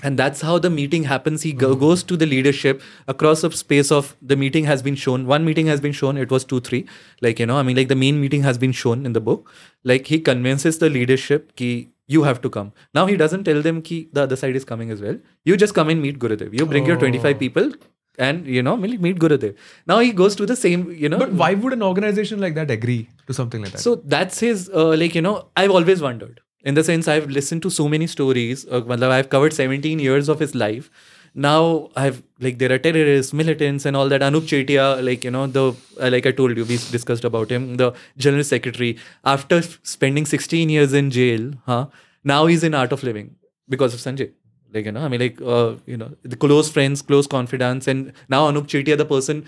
[0.09, 1.43] And that's how the meeting happens.
[1.43, 1.79] He mm-hmm.
[1.81, 2.83] goes to the leadership
[3.13, 5.27] across a space of the meeting has been shown.
[5.27, 6.17] One meeting has been shown.
[6.25, 6.81] It was two, three.
[7.21, 9.51] Like, you know, I mean, like the main meeting has been shown in the book.
[9.93, 11.71] Like, he convinces the leadership ki
[12.07, 12.73] you have to come.
[12.95, 15.19] Now he doesn't tell them ki the other side is coming as well.
[15.45, 16.59] You just come and meet Gurudev.
[16.61, 17.73] You bring your 25 people,
[18.19, 19.55] and you know meet meet gurudev
[19.87, 21.19] now he goes to the same you know.
[21.19, 23.81] But why would an organization like that agree to something like that?
[23.81, 26.41] so that's his uh, like you know I've always wondered.
[26.65, 30.41] In the sense I've listened to so many stories uh, I've covered 17 years of
[30.41, 30.91] his life.
[31.35, 34.23] Now I've like there are terrorists militants and all that.
[34.23, 35.65] Anup Chetia like you know the
[36.01, 38.99] uh, like I told you we discussed about him the general secretary.
[39.25, 41.87] After spending 16 years in jail huh
[42.25, 43.37] now he's in art of living
[43.69, 44.33] because of Sanjay
[44.73, 48.13] like you know I mean like uh, you know the close friends close confidants and
[48.29, 49.45] now Anup Chetia the person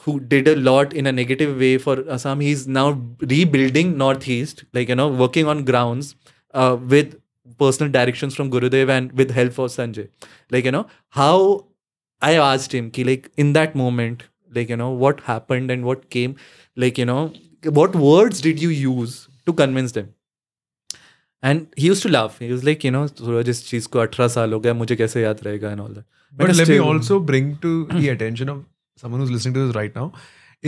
[0.00, 2.40] who did a lot in a negative way for Assam.
[2.40, 6.16] He's now rebuilding Northeast, like you know, working on grounds
[6.54, 7.20] uh, with
[7.58, 10.08] personal directions from Gurudev and with help of Sanjay.
[10.50, 11.66] Like you know, how
[12.22, 16.08] I asked him, ki, like in that moment, like you know, what happened and what
[16.10, 16.36] came,
[16.76, 17.32] like you know,
[17.64, 20.14] what words did you use to convince them?
[21.42, 22.38] And he used to laugh.
[22.38, 25.22] He was like, you know, सूरज इस just को 18 साल हो गया मुझे कैसे
[25.22, 26.04] याद रहेगा and all that
[26.42, 28.64] but let me also bring to the
[29.02, 30.02] someone who's listening to this right now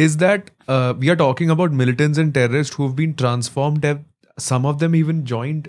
[0.03, 3.99] is that uh, we are talking about militants and terrorists who've been transformed have
[4.45, 5.67] some of them even joined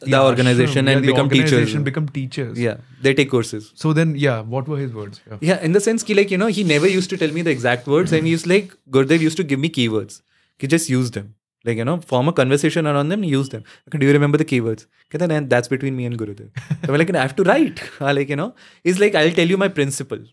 [0.00, 2.58] the, organization and become teachers.
[2.58, 3.70] yeah they take courses.
[3.74, 5.20] So then yeah what were his words?
[5.40, 7.50] Yeah, in the sense he like you know he never used to tell me the
[7.50, 10.20] exact words and he used like Gurudev used to give me keywords.
[10.58, 11.34] He just used them
[11.64, 13.64] like you know, form a conversation around them, use them.
[13.90, 14.86] Do you remember the keywords?
[15.08, 16.50] Okay, then that's between me and Gurudev.
[16.86, 17.82] so I'm like, I have to write.
[18.00, 20.24] Ah, like you know, he's like, I'll tell you my principle,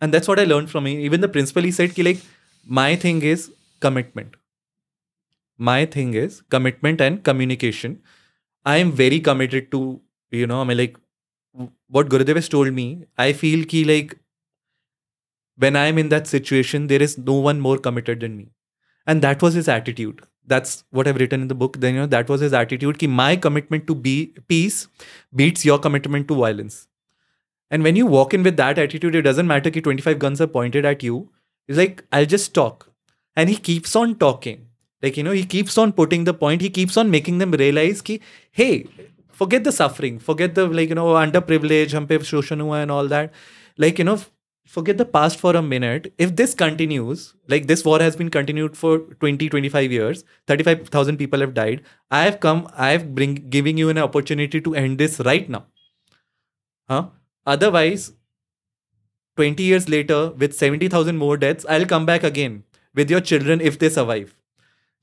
[0.00, 1.00] and that's what I learned from him.
[1.00, 2.20] Even the principle he said ki like
[2.80, 3.50] my thing is
[3.80, 4.36] commitment.
[5.58, 8.00] my thing is commitment and communication.
[8.64, 10.00] I am very committed to,
[10.30, 10.96] you know, I mean, like
[11.88, 13.06] what Gurudev has told me.
[13.18, 14.18] I feel ki like
[15.56, 18.48] when I'm in that situation, there is no one more committed than me.
[19.06, 20.22] And that was his attitude.
[20.46, 21.78] That's what I've written in the book.
[21.80, 22.98] Then, you know, that was his attitude.
[22.98, 24.88] Ki my commitment to be peace
[25.34, 26.88] beats your commitment to violence.
[27.70, 30.46] And when you walk in with that attitude, it doesn't matter ki 25 guns are
[30.46, 31.30] pointed at you.
[31.68, 32.90] It's like, I'll just talk.
[33.36, 34.66] And he keeps on talking.
[35.02, 36.60] Like, you know, he keeps on putting the point.
[36.60, 38.86] He keeps on making them realize ki, hey,
[39.32, 40.18] forget the suffering.
[40.18, 43.32] Forget the, like, you know, underprivilege, hum pe shoshan hua and all that.
[43.78, 44.20] Like, you know,
[44.66, 46.12] forget the past for a minute.
[46.18, 51.40] If this continues, like this war has been continued for 20, 25 years, 35,000 people
[51.40, 51.82] have died.
[52.10, 55.66] I have come, I have bring giving you an opportunity to end this right now.
[56.88, 57.08] Huh?
[57.46, 58.12] Otherwise,
[59.36, 63.78] 20 years later, with 70,000 more deaths, I'll come back again with your children if
[63.78, 64.34] they survive.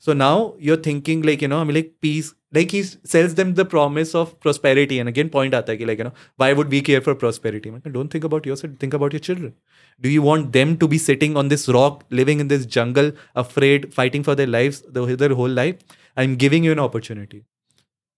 [0.02, 3.56] So now you're thinking like, you know, I mean like peace, like he sells them
[3.56, 4.98] the promise of prosperity.
[4.98, 7.70] And again, point ki like, you know, why would we care for prosperity?
[7.92, 9.54] Don't think about yourself, think about your children.
[10.00, 13.94] Do you want them to be sitting on this rock, living in this jungle, afraid,
[13.94, 15.76] fighting for their lives, their, whole life?
[16.16, 17.44] I'm giving you an opportunity.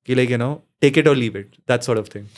[0.07, 1.57] Like, you know, take it or leave it.
[1.65, 2.29] That sort of thing.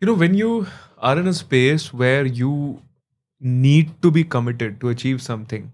[0.00, 0.66] You know, when you
[0.98, 2.82] are in a space where you
[3.40, 5.70] need to be committed to achieve something,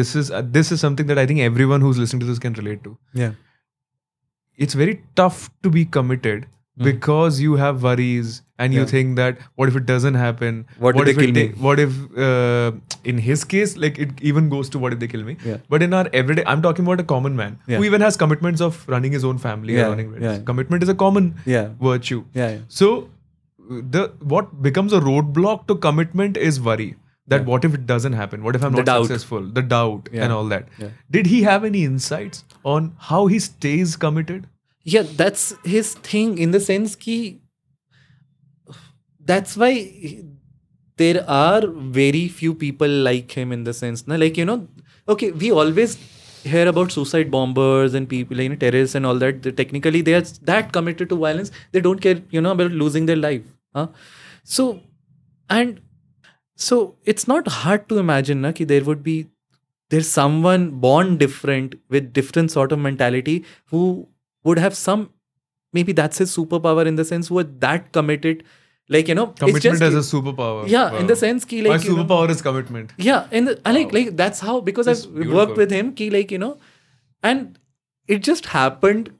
[0.00, 2.58] this is uh, this is something that I think everyone who's listening to this can
[2.64, 2.96] relate to.
[3.24, 3.32] Yeah.
[4.66, 6.46] It's very tough to be committed
[6.78, 6.84] Hmm.
[6.86, 8.32] because you have worries
[8.64, 10.58] and you think that what if it doesn't happen?
[10.86, 11.44] What if if they it kill me?
[11.66, 11.94] What if
[12.24, 12.72] uh,
[13.12, 15.36] in his case, like it even goes to what if they kill me?
[15.50, 15.62] Yeah.
[15.74, 17.78] But in our everyday, I'm talking about a common man Yeah.
[17.78, 20.36] who even has commitments of running his own family Yeah, running yeah.
[20.52, 21.70] Commitment is a common Yeah.
[21.88, 22.20] virtue.
[22.34, 22.50] Yeah.
[22.50, 22.58] yeah.
[22.80, 22.92] So
[23.96, 26.90] the what becomes a roadblock to commitment is worry.
[27.28, 28.42] That what if it doesn't happen?
[28.44, 29.06] What if I'm The not doubt.
[29.06, 29.46] successful?
[29.60, 30.24] The doubt Yeah.
[30.24, 30.68] and all that.
[30.78, 30.90] Yeah.
[31.10, 34.46] Did he have any insights on how he stays committed?
[34.94, 37.14] yeah that's his thing in the sense ki
[39.30, 39.70] that's why
[40.96, 41.66] there are
[41.96, 44.14] very few people like him in the sense na?
[44.16, 44.66] like you know
[45.08, 45.96] okay we always
[46.44, 50.22] hear about suicide bombers and people you know terrorists and all that technically they are
[50.52, 53.42] that committed to violence they don't care you know about losing their life
[53.74, 53.88] huh?
[54.44, 54.80] so
[55.50, 55.80] and
[56.56, 59.16] so it's not hard to imagine na, ki there would be
[59.90, 63.34] there's someone born different with different sort of mentality
[63.74, 63.82] who
[64.44, 65.10] would have some
[65.72, 68.42] maybe that's his superpower in the sense who are that committed
[68.96, 70.66] like you know it's Commitment just as a superpower.
[70.72, 71.20] yeah in the Wow.
[71.24, 72.92] sense ki My like know, superpower is commitment.
[72.96, 75.36] yeah and the, I like like that's how because That's I've beautiful.
[75.40, 76.56] worked with him ki like you know
[77.22, 77.58] and
[78.16, 79.10] it just happened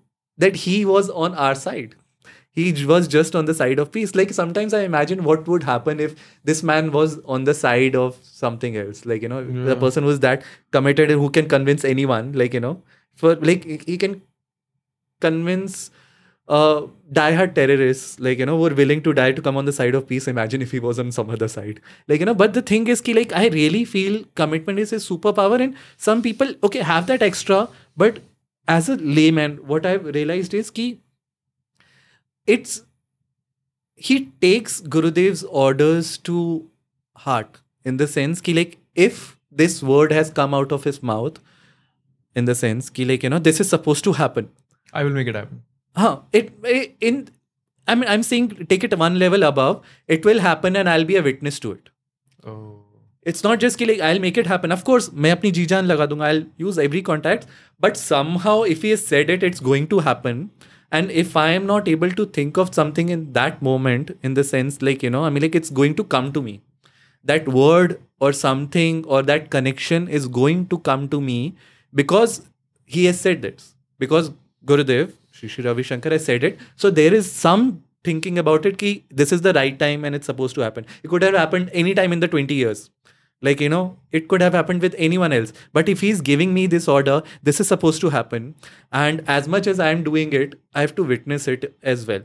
[0.46, 1.96] that he was on our side
[2.56, 4.14] he was just on the side of peace.
[4.14, 8.18] Like sometimes i imagine what would happen if this man was on the side of
[8.22, 9.04] something else.
[9.06, 10.42] Like you know the person who's that
[10.72, 12.82] committed and who can convince anyone like you know.
[13.14, 14.22] For like he- can
[15.20, 15.90] convince
[16.48, 16.82] uh
[17.12, 19.94] diehard terrorists like you know who are willing to die to come on the side
[19.94, 20.28] of peace.
[20.28, 21.80] Imagine if he was on some other side.
[22.08, 24.96] Like you know but the thing is ki, like i really feel commitment is a
[24.96, 28.20] superpower and some people okay have that extra but
[28.68, 30.86] as a layman what i've realized is ki
[32.47, 32.83] it's
[33.95, 36.67] he takes gurudev's orders to
[37.27, 41.39] heart in the sense ki like if this word has come out of his mouth
[42.35, 44.49] in the sense ki like you know this is supposed to happen
[44.93, 45.63] I will make it happen.
[45.95, 46.19] Huh.
[46.31, 47.29] It, it in
[47.87, 49.81] I mean I'm saying take it one level above.
[50.07, 51.89] It will happen and I'll be a witness to it.
[52.45, 52.77] Oh.
[53.23, 54.71] It's not just कि like I'll make it happen.
[54.71, 56.27] Of course, मैं अपनी जी जान लगा दूंगा.
[56.27, 57.45] I'll use every contact.
[57.79, 60.49] But somehow, if he has said it, it's going to happen.
[60.92, 64.44] And if I am not able to think of something in that moment, in the
[64.44, 66.62] sense like you know, I mean like it's going to come to me.
[67.24, 71.56] That word or something or that connection is going to come to me
[71.94, 72.42] because
[72.84, 73.74] he has said this.
[73.98, 74.30] Because
[74.64, 76.58] Gurudev, Shri Ravi Shankar has said it.
[76.76, 80.26] So there is some thinking about it ki this is the right time and it's
[80.26, 80.86] supposed to happen.
[81.02, 82.90] It could have happened any time in the 20 years.
[83.42, 85.52] Like, you know, it could have happened with anyone else.
[85.72, 88.54] But if he's giving me this order, this is supposed to happen.
[88.92, 92.22] And as much as I'm doing it, I have to witness it as well.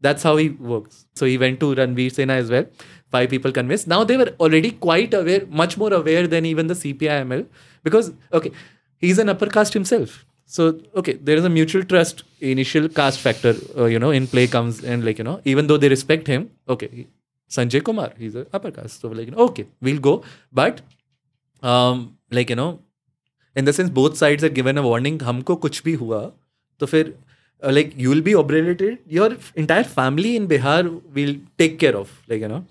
[0.00, 1.06] That's how he works.
[1.14, 2.66] So he went to Ranveer Sena as well.
[3.10, 3.86] Five people convinced.
[3.86, 7.46] Now they were already quite aware, much more aware than even the CPIML.
[7.82, 8.50] Because, okay,
[8.98, 10.24] he's an upper caste himself.
[10.44, 14.46] So, okay, there is a mutual trust, initial caste factor, uh, you know, in play
[14.46, 17.08] comes and like, you know, even though they respect him, okay,
[17.49, 19.01] Sanjay Kumar, he's a upper caste.
[19.01, 20.23] So, like, you know, okay, we'll go.
[20.51, 20.81] But,
[21.63, 22.79] um, like, you know,
[23.55, 26.21] in the sense both sides had given a warning, हमको कुछ भी हुआ,
[26.79, 27.13] तो फिर
[27.63, 32.21] uh, like you will be obliterated, your entire family in Bihar will take care of,
[32.27, 32.65] like, you know.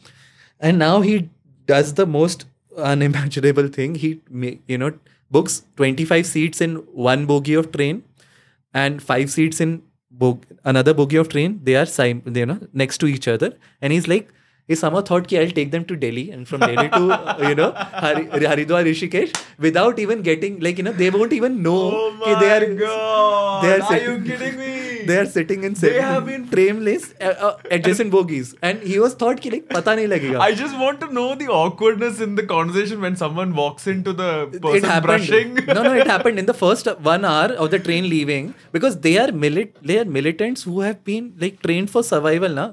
[0.61, 1.29] And now he
[1.67, 2.47] does the most
[2.77, 3.95] unimaginable thing.
[3.95, 4.93] He, ma- you know,
[5.31, 6.77] books 25 seats in
[7.11, 8.03] one bogie of train
[8.75, 11.61] and five seats in bog- another bogie of train.
[11.63, 14.29] They are sim- you know next to each other, and he's like.
[14.68, 17.56] He somehow thought ki I'll take them to Delhi and from Delhi to uh, you
[17.60, 17.72] know
[18.06, 19.34] Hari- Haridwar Rishikesh
[19.66, 21.82] without even getting like you know they won't even know
[22.24, 23.64] ki they are god!
[23.66, 24.72] they are are you kidding me?
[25.10, 28.98] they are sitting in They have been- train lanes uh, uh, adjacent bogies and he
[29.04, 32.34] was thought ki like pata nahi lagega I just want to know the awkwardness in
[32.42, 34.32] the conversation when someone walks into the
[34.66, 35.28] person it happened.
[35.30, 35.54] brushing.
[35.76, 39.16] no, no, it happened in the first one hour of the train leaving because they
[39.26, 42.70] are milit- they are militants who have been like trained for survival now.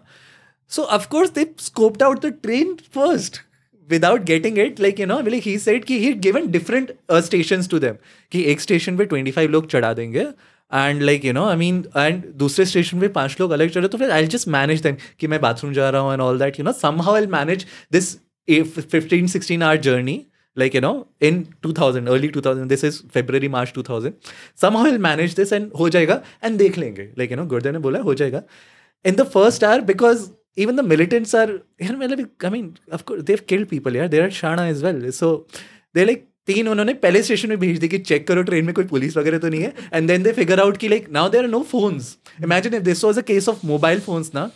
[0.73, 3.43] So of course they scoped out the train first
[3.89, 4.79] without getting it.
[4.79, 7.99] Like you know, like he said कि he'd given different uh, stations to them
[8.33, 10.27] कि एक station पे 25 लोग चढ़ा देंगे
[10.75, 13.99] and like you know and mean and दूसरे station पे five लोग अलग चले तो
[13.99, 16.61] फिर आई जस्ट मैनेज दैम कि मैं बाथरूम जा रहा and all that.
[16.61, 17.67] You know, somehow I'll manage
[17.97, 18.15] this
[18.51, 20.27] this fifteen sixteen
[20.61, 24.17] like you know in 2000 early 2000 this is february march 2000
[24.55, 27.79] somehow I'll manage this and ho jayega and dekh lenge like you know Gurudev ne
[27.87, 28.43] bola ho jayega
[29.11, 30.27] in the first hour because
[30.57, 31.49] even the militants are
[31.79, 34.83] you know, मतलब, I mean of course they've killed people yeah they're at Shana as
[34.83, 35.47] well so
[35.95, 38.85] they're like तीन उन्होंने पहले station में भेज दी कि check करो train में कोई
[38.85, 41.51] पुलिस वगैरह तो नहीं है and then they figure out कि like now there are
[41.51, 44.51] no phones imagine if this was a case of mobile phones ना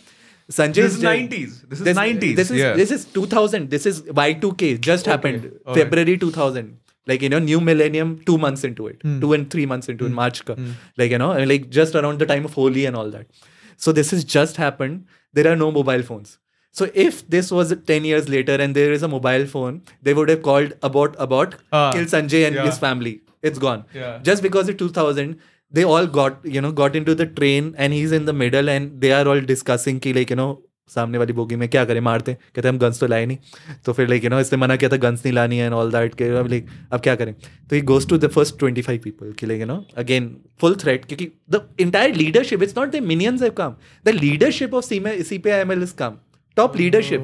[0.57, 1.55] Sanjay This is 90s.
[1.69, 2.75] This is 90s, This is yeah.
[2.81, 3.69] this is 2000.
[3.69, 4.69] This is Y2K.
[4.89, 5.79] Just happened alright.
[5.79, 6.69] February 2000.
[7.11, 8.13] Like you know, new millennium.
[8.29, 9.01] Two months into it.
[9.07, 9.19] Hmm.
[9.23, 10.15] Two and three months into it.
[10.21, 10.55] March ka.
[11.01, 13.47] Like you know, like just around the time of Holi and all that.
[13.87, 15.03] So this has just happened.
[15.39, 16.37] There are no mobile phones.
[16.79, 19.77] So if this was 10 years later and there is a mobile phone,
[20.07, 22.65] they would have called about about Ah, kill Sanjay and yeah.
[22.71, 23.13] his family.
[23.51, 23.85] It's gone.
[23.99, 24.19] Yeah.
[24.29, 25.37] Just because it's 2000,
[25.79, 29.01] they all got you know got into the train and he's in the middle and
[29.05, 30.49] they are all discussing कि like you know
[30.89, 33.37] सामने वाली bogie में क्या करें मारते कहते हम guns तो लाए नहीं।
[33.85, 35.91] तो फिर लाइक यू नो इसने मना किया था गन्स नहीं लानी है एंड ऑल
[35.91, 37.33] दैट के अब लाइक अब क्या करें?
[37.33, 41.05] तो he goes to the first twenty five people के like you again full threat
[41.05, 43.75] क्योंकि the entire leadership it's not the minions of काम
[44.05, 46.17] द लीडरशिप ऑफ़ सी में C P I M L is काम
[46.57, 47.21] top leadership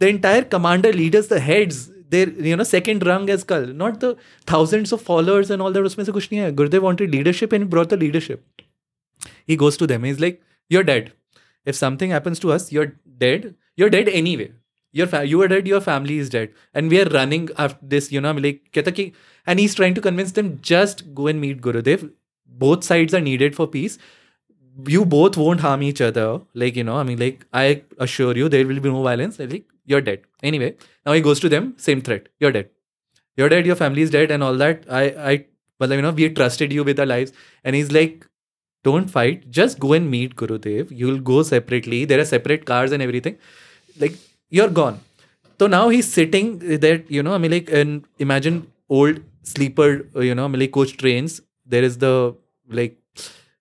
[0.00, 4.14] the entire commander leaders the heads there you know second rung as कल not the
[4.52, 7.68] thousands of followers and all that उसमें से कुछ नहीं है। Gurudev wanted leadership and
[7.70, 8.42] brought the leadership
[9.48, 10.40] he goes to them is like
[10.70, 11.10] your dad
[11.64, 13.54] if something happens to us you're dead.
[13.76, 14.52] You're dead anyway.
[14.92, 16.50] Your fa- you are dead your family is dead.
[16.74, 18.76] And we are running after this you know i'm like
[19.46, 22.10] and he's trying to convince them just go and meet gurudev.
[22.46, 23.98] Both sides are needed for peace.
[24.88, 26.40] You both won't harm each other.
[26.54, 29.36] Like you know i mean like i assure you there will be no violence.
[29.36, 30.22] They're like you're dead.
[30.42, 32.28] Anyway now he goes to them same threat.
[32.40, 32.70] You're dead.
[33.36, 34.84] You're dead your family is dead and all that.
[34.90, 35.46] I i
[35.80, 37.32] well you know we trusted you with our lives.
[37.64, 38.26] And he's like
[38.84, 39.50] don't fight.
[39.50, 40.90] Just go and meet Gurudev.
[40.90, 42.04] You'll go separately.
[42.04, 43.38] There are separate cars and everything.
[43.98, 44.14] Like,
[44.50, 45.00] you're gone.
[45.58, 50.34] So now he's sitting there, you know, I mean, like, and imagine old sleeper, you
[50.34, 51.40] know, I mean, like, coach trains.
[51.64, 52.36] There is the,
[52.68, 52.98] like,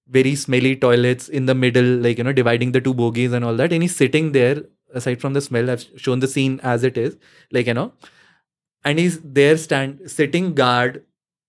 [0.08, 3.56] very smelly toilets in the middle, like, you know, dividing the two bogies and all
[3.56, 3.72] that.
[3.72, 4.64] And he's sitting there,
[4.94, 7.16] aside from the smell, I've shown the scene as it is,
[7.52, 7.94] like, you know,
[8.84, 11.04] and he's there, stand, sitting guard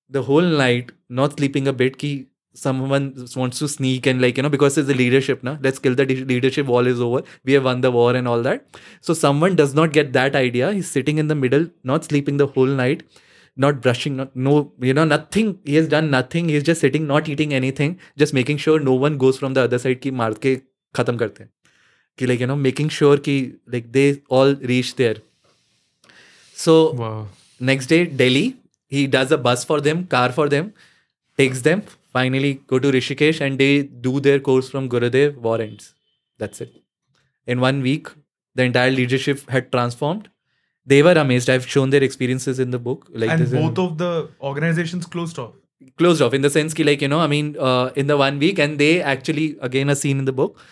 [0.08, 1.98] the whole night, not sleeping a bit.
[1.98, 5.80] Ki someone wants to sneak and like you know because it's the leadership now let's
[5.80, 7.22] kill the de- leadership wall is over.
[7.44, 8.64] We have won the war and all that.
[9.00, 10.72] So someone does not get that idea.
[10.72, 13.02] He's sitting in the middle not sleeping the whole night
[13.56, 15.58] not brushing not, no you know nothing.
[15.64, 16.48] He has done nothing.
[16.48, 19.78] He's just sitting not eating anything just making sure no one goes from the other
[19.78, 20.54] side ki maar ke
[20.94, 21.48] khatam karte
[22.16, 23.36] ki like you know making sure ki
[23.66, 25.16] like they all reach there.
[26.52, 27.26] So wow.
[27.58, 28.56] next day delhi
[28.88, 30.72] he does a bus for them car for them
[31.36, 31.82] takes them.
[32.14, 33.72] Finally go to Rishikesh and they
[34.08, 35.36] do their course from Gurudev.
[35.48, 35.94] War ends.
[36.38, 36.76] That's it.
[37.46, 38.08] In one week,
[38.54, 40.30] the entire leadership had transformed.
[40.86, 41.50] They were amazed.
[41.50, 43.06] I've shown their experiences in the book.
[43.12, 45.54] Like and both of the organizations closed off.
[46.00, 48.38] closed off in the sense ki like you know i mean uh, in the one
[48.44, 50.62] week and they actually again a scene in the book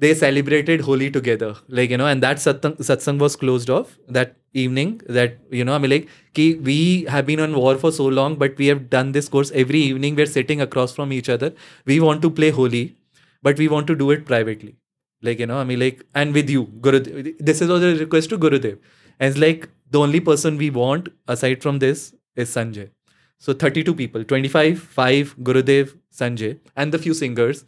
[0.00, 1.54] they celebrated Holi together.
[1.68, 5.74] Like you know and that satsang, satsang was closed off that evening that you know
[5.74, 6.78] i mean like ki we
[7.14, 10.16] have been on war for so long but we have done this course every evening.
[10.16, 11.52] We're sitting across from each other.
[11.86, 12.96] We want to play Holi
[13.42, 14.76] but we want to do it privately.
[15.22, 17.00] Like you know i mean like and with you guru
[17.50, 18.78] this is also a request to gurudev.
[19.18, 22.88] And it's like the only person we want aside from this is sanjay.
[23.38, 27.64] So 32 people, 25, 5, Gurudev, Sanjay, and the few singers.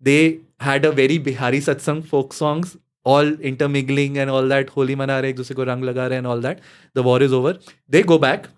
[0.00, 4.68] They had a very Bihari satsang folk songs, all intermingling and all that.
[4.70, 6.60] Holi mana rahe, ek dusre ko rang laga and all that.
[6.94, 7.58] The war is over.
[7.88, 8.48] They go back,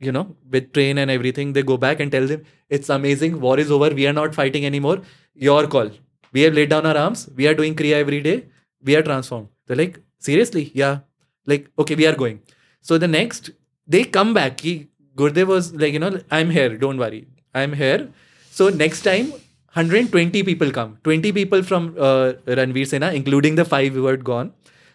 [0.00, 1.52] you know, with train and everything.
[1.52, 3.40] They go back and tell them, it's amazing.
[3.40, 3.90] War is over.
[3.90, 5.00] We are not fighting anymore.
[5.34, 5.90] Your call.
[6.32, 7.28] We have laid down our arms.
[7.36, 8.44] We are doing Kriya every day.
[8.82, 9.48] We are transformed.
[9.66, 10.70] They're like, seriously?
[10.74, 11.00] Yeah.
[11.46, 12.40] Like, okay, we are going.
[12.80, 13.50] So the next,
[13.86, 14.60] they come back.
[14.60, 17.26] He, Gurudev was like, you know, I'm here, don't worry.
[17.54, 18.08] I'm here.
[18.50, 19.32] So next time,
[19.74, 20.98] 120 people come.
[21.04, 24.52] 20 people from uh, Ranveer Sena, including the five who had gone.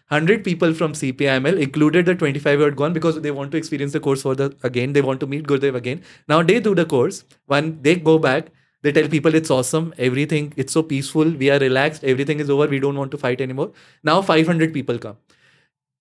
[0.09, 3.91] 100 people from CPIML, included the 25 who had gone because they want to experience
[3.91, 4.93] the course for the again.
[4.93, 6.03] They want to meet Gurudev again.
[6.29, 7.23] Now they do the course.
[7.47, 8.47] When they go back,
[8.83, 12.67] they tell people it's awesome, everything, it's so peaceful, we are relaxed, everything is over,
[12.67, 13.71] we don't want to fight anymore.
[14.03, 15.17] Now 500 people come.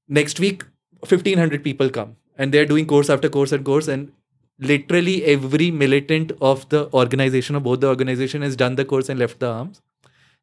[0.09, 0.63] Next week,
[1.01, 4.13] 1500 people come and they're doing course after course and course and
[4.60, 9.20] literally every militant of the organization of both the organization has done the course and
[9.20, 9.82] left the arms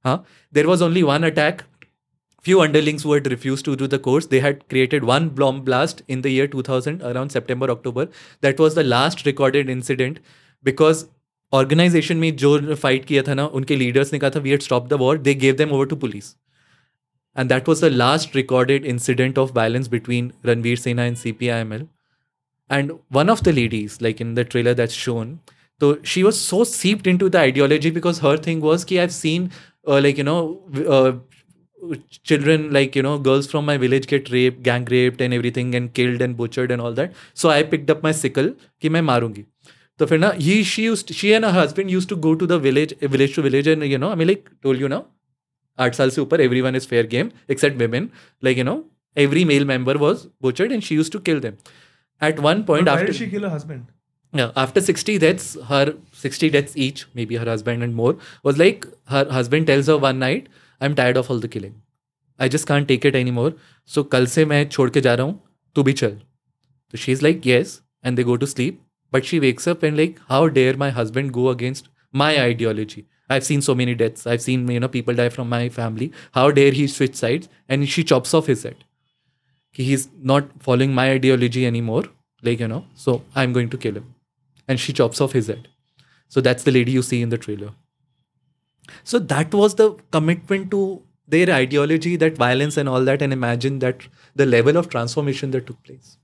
[0.04, 0.18] huh?
[0.52, 1.64] there was only one attack
[2.42, 6.02] few underlings who had refused to do the course they had created one bomb blast
[6.08, 8.08] in the year 2000 around september october
[8.40, 10.20] that was the last recorded incident
[10.62, 11.06] because
[11.52, 14.88] organization में जो fight किया था ना उनके leaders ने कहा था we had stopped
[14.88, 16.34] the war they gave them over to police
[17.34, 21.86] and that was the last recorded incident of violence between Ranveer Sena and CPIML.
[22.70, 25.40] And one of the ladies, like in the trailer that's shown,
[25.80, 29.50] so she was so seeped into the ideology because her thing was, ki I've seen,
[29.86, 31.12] uh, like, you know, uh,
[32.24, 35.94] children, like, you know, girls from my village get raped, gang raped and everything and
[35.94, 37.14] killed and butchered and all that.
[37.32, 39.44] So I picked up my sickle, ki मैं मारूंगी.
[39.98, 42.58] So फिर ना he she used she and her husband used to go to the
[42.58, 45.04] village village to village and you know I mean like told you now
[45.78, 48.06] आठ साल से ऊपर every one is fair game accept women
[48.46, 48.76] like you know
[49.24, 51.58] every male member was butchered and she used to kill them
[52.29, 53.85] at one point but after did she kill her husband?
[54.39, 55.95] Yeah, after 60 deaths her
[56.25, 58.13] 60 deaths each maybe her husband and more
[58.49, 60.47] was like her husband tells her one night
[60.81, 61.75] i'm tired of all the killing.
[62.39, 63.53] I just can't take it anymore.
[63.85, 65.39] So kal se main chhod ke ja raha hu
[65.79, 66.15] tu bhi chal
[66.93, 68.81] so she's like yes and they go to sleep.
[69.11, 71.89] But she wakes up and like how dare my husband go against
[72.23, 73.05] my ideology?
[73.29, 74.25] I've seen so many deaths.
[74.27, 76.11] I've seen you know people die from my family.
[76.39, 77.49] How dare he switch sides?
[77.69, 78.83] And she chops off his head
[79.73, 82.03] he's not following my ideology anymore
[82.47, 84.07] like you know so i'm going to kill him
[84.67, 85.67] and she chops off his head
[86.35, 87.71] so that's the lady you see in the trailer
[89.03, 90.81] so that was the commitment to
[91.35, 95.65] their ideology that violence and all that and imagine that the level of transformation that
[95.71, 96.17] took place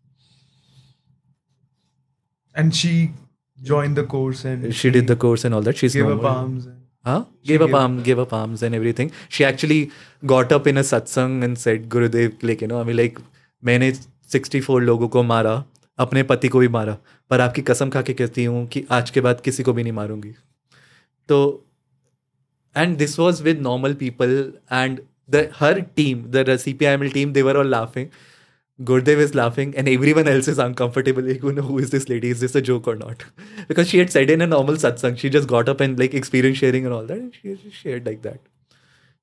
[2.56, 3.12] And she
[3.64, 6.66] joined the course and she did the course and all that she's gave up arms.
[6.66, 6.76] And
[7.06, 7.26] Huh?
[7.46, 9.12] Gave up gave- arms, gave up arms and everything.
[9.30, 9.92] She actually
[10.26, 13.18] got up in a satsang and said, Gurudev, like, you know, I mean, like,
[13.64, 13.92] मैंने
[14.32, 15.64] sixty four लोगों को मारा,
[16.00, 16.98] अपने पति को भी मारा,
[17.32, 19.94] पर आपकी कसम खा के कहती हूँ कि आज के बाद किसी को भी नहीं
[19.94, 20.34] मारूँगी।
[21.30, 21.66] तो
[22.76, 24.32] and this was with normal people
[24.72, 25.00] and
[25.30, 28.08] the her team the C P I M L team they were all laughing
[28.80, 32.60] Gurudev is laughing and everyone else is uncomfortable who is this lady is this a
[32.70, 33.24] joke or not
[33.70, 36.58] because she at said in a normal satsang she just got up and like experience
[36.58, 38.40] sharing and all that share like that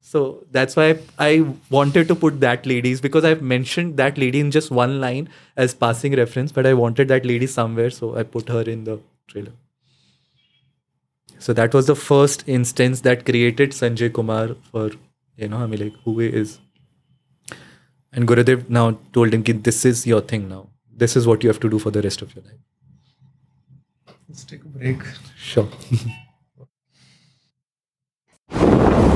[0.08, 4.52] So that's why I wanted to put that ladies because I've mentioned that lady in
[4.52, 8.48] just one line as passing reference, but I wanted that lady somewhere, so I put
[8.48, 9.50] her in the trailer.
[11.40, 14.92] So that was the first instance that created Sanjay Kumar for
[15.36, 16.60] you know, I mean like who he is.
[18.12, 20.68] And Gurudev now told him, this is your thing now.
[20.96, 22.62] This is what you have to do for the rest of your life.
[24.28, 25.02] let's take a break.
[25.36, 25.68] Sure.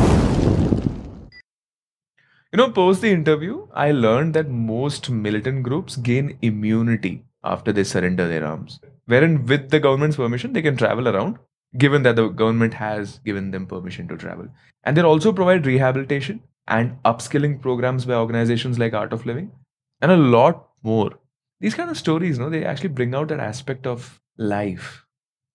[2.52, 7.84] You know, post the interview, I learned that most militant groups gain immunity after they
[7.84, 8.80] surrender their arms.
[9.06, 11.38] Wherein, with the government's permission, they can travel around,
[11.78, 14.48] given that the government has given them permission to travel.
[14.82, 19.52] And they also provide rehabilitation and upskilling programs by organizations like Art of Living,
[20.00, 21.12] and a lot more.
[21.60, 25.06] These kind of stories, you know, they actually bring out that aspect of life.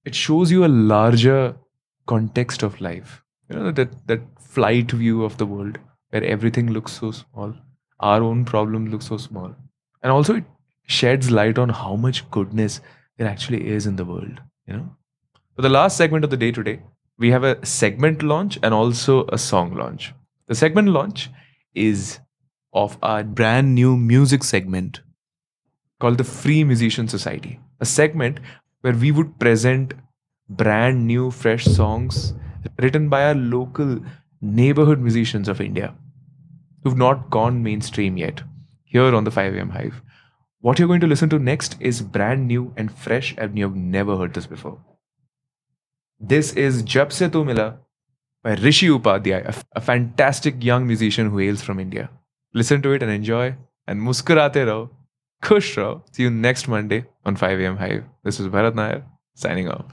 [0.06, 1.58] It shows you a larger
[2.06, 3.22] context of life.
[3.50, 5.78] You know, that that flight view of the world
[6.10, 7.54] where everything looks so small.
[8.00, 9.56] Our own problems look so small.
[10.04, 10.44] And also it
[10.88, 12.82] sheds light on how much goodness
[13.18, 14.42] there actually is in the world.
[14.68, 14.96] You know?
[15.56, 16.82] For the last segment of the day today,
[17.18, 20.14] we have a segment launch and also a song launch.
[20.48, 21.30] The segment launch
[21.74, 22.20] is
[22.74, 25.02] of our brand new music segment
[26.00, 28.40] called the Free Musician Society, a segment
[28.82, 29.94] where we would present
[30.50, 32.34] brand new, fresh songs
[32.80, 34.00] written by our local
[34.46, 35.94] neighborhood musicians of India
[36.84, 38.44] who've not gone mainstream yet
[38.84, 40.02] here on the 5am Hive.
[40.62, 44.18] What you're going to listen to next is brand new and fresh, and you've never
[44.18, 44.80] heard this before.
[46.20, 47.78] This is Jab Se Tu Mila
[48.44, 52.10] by Rishi Upadhyay, a, f- a fantastic young musician who hails from India.
[52.54, 53.56] Listen to it and enjoy,
[53.88, 54.90] and muskurate raho,
[55.44, 56.02] khush raho.
[56.12, 58.06] See you next Monday on 5am Hive.
[58.24, 59.04] This is Bharat Nair
[59.36, 59.86] signing off.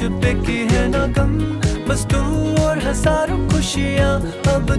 [0.00, 1.32] छुपे की है ना गम।
[1.88, 2.18] बस तू
[2.64, 4.12] और हज़ारों खुशियाँ
[4.48, 4.70] अब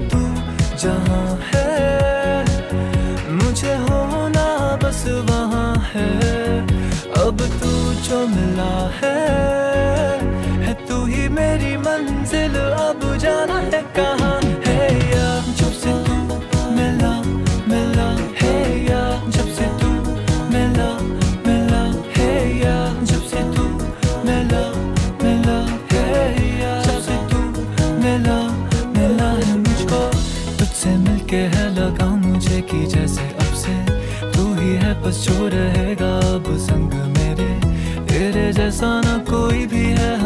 [35.22, 37.50] जो रहेगा अब संग मेरे
[38.10, 40.21] तेरे जैसा ना कोई भी है।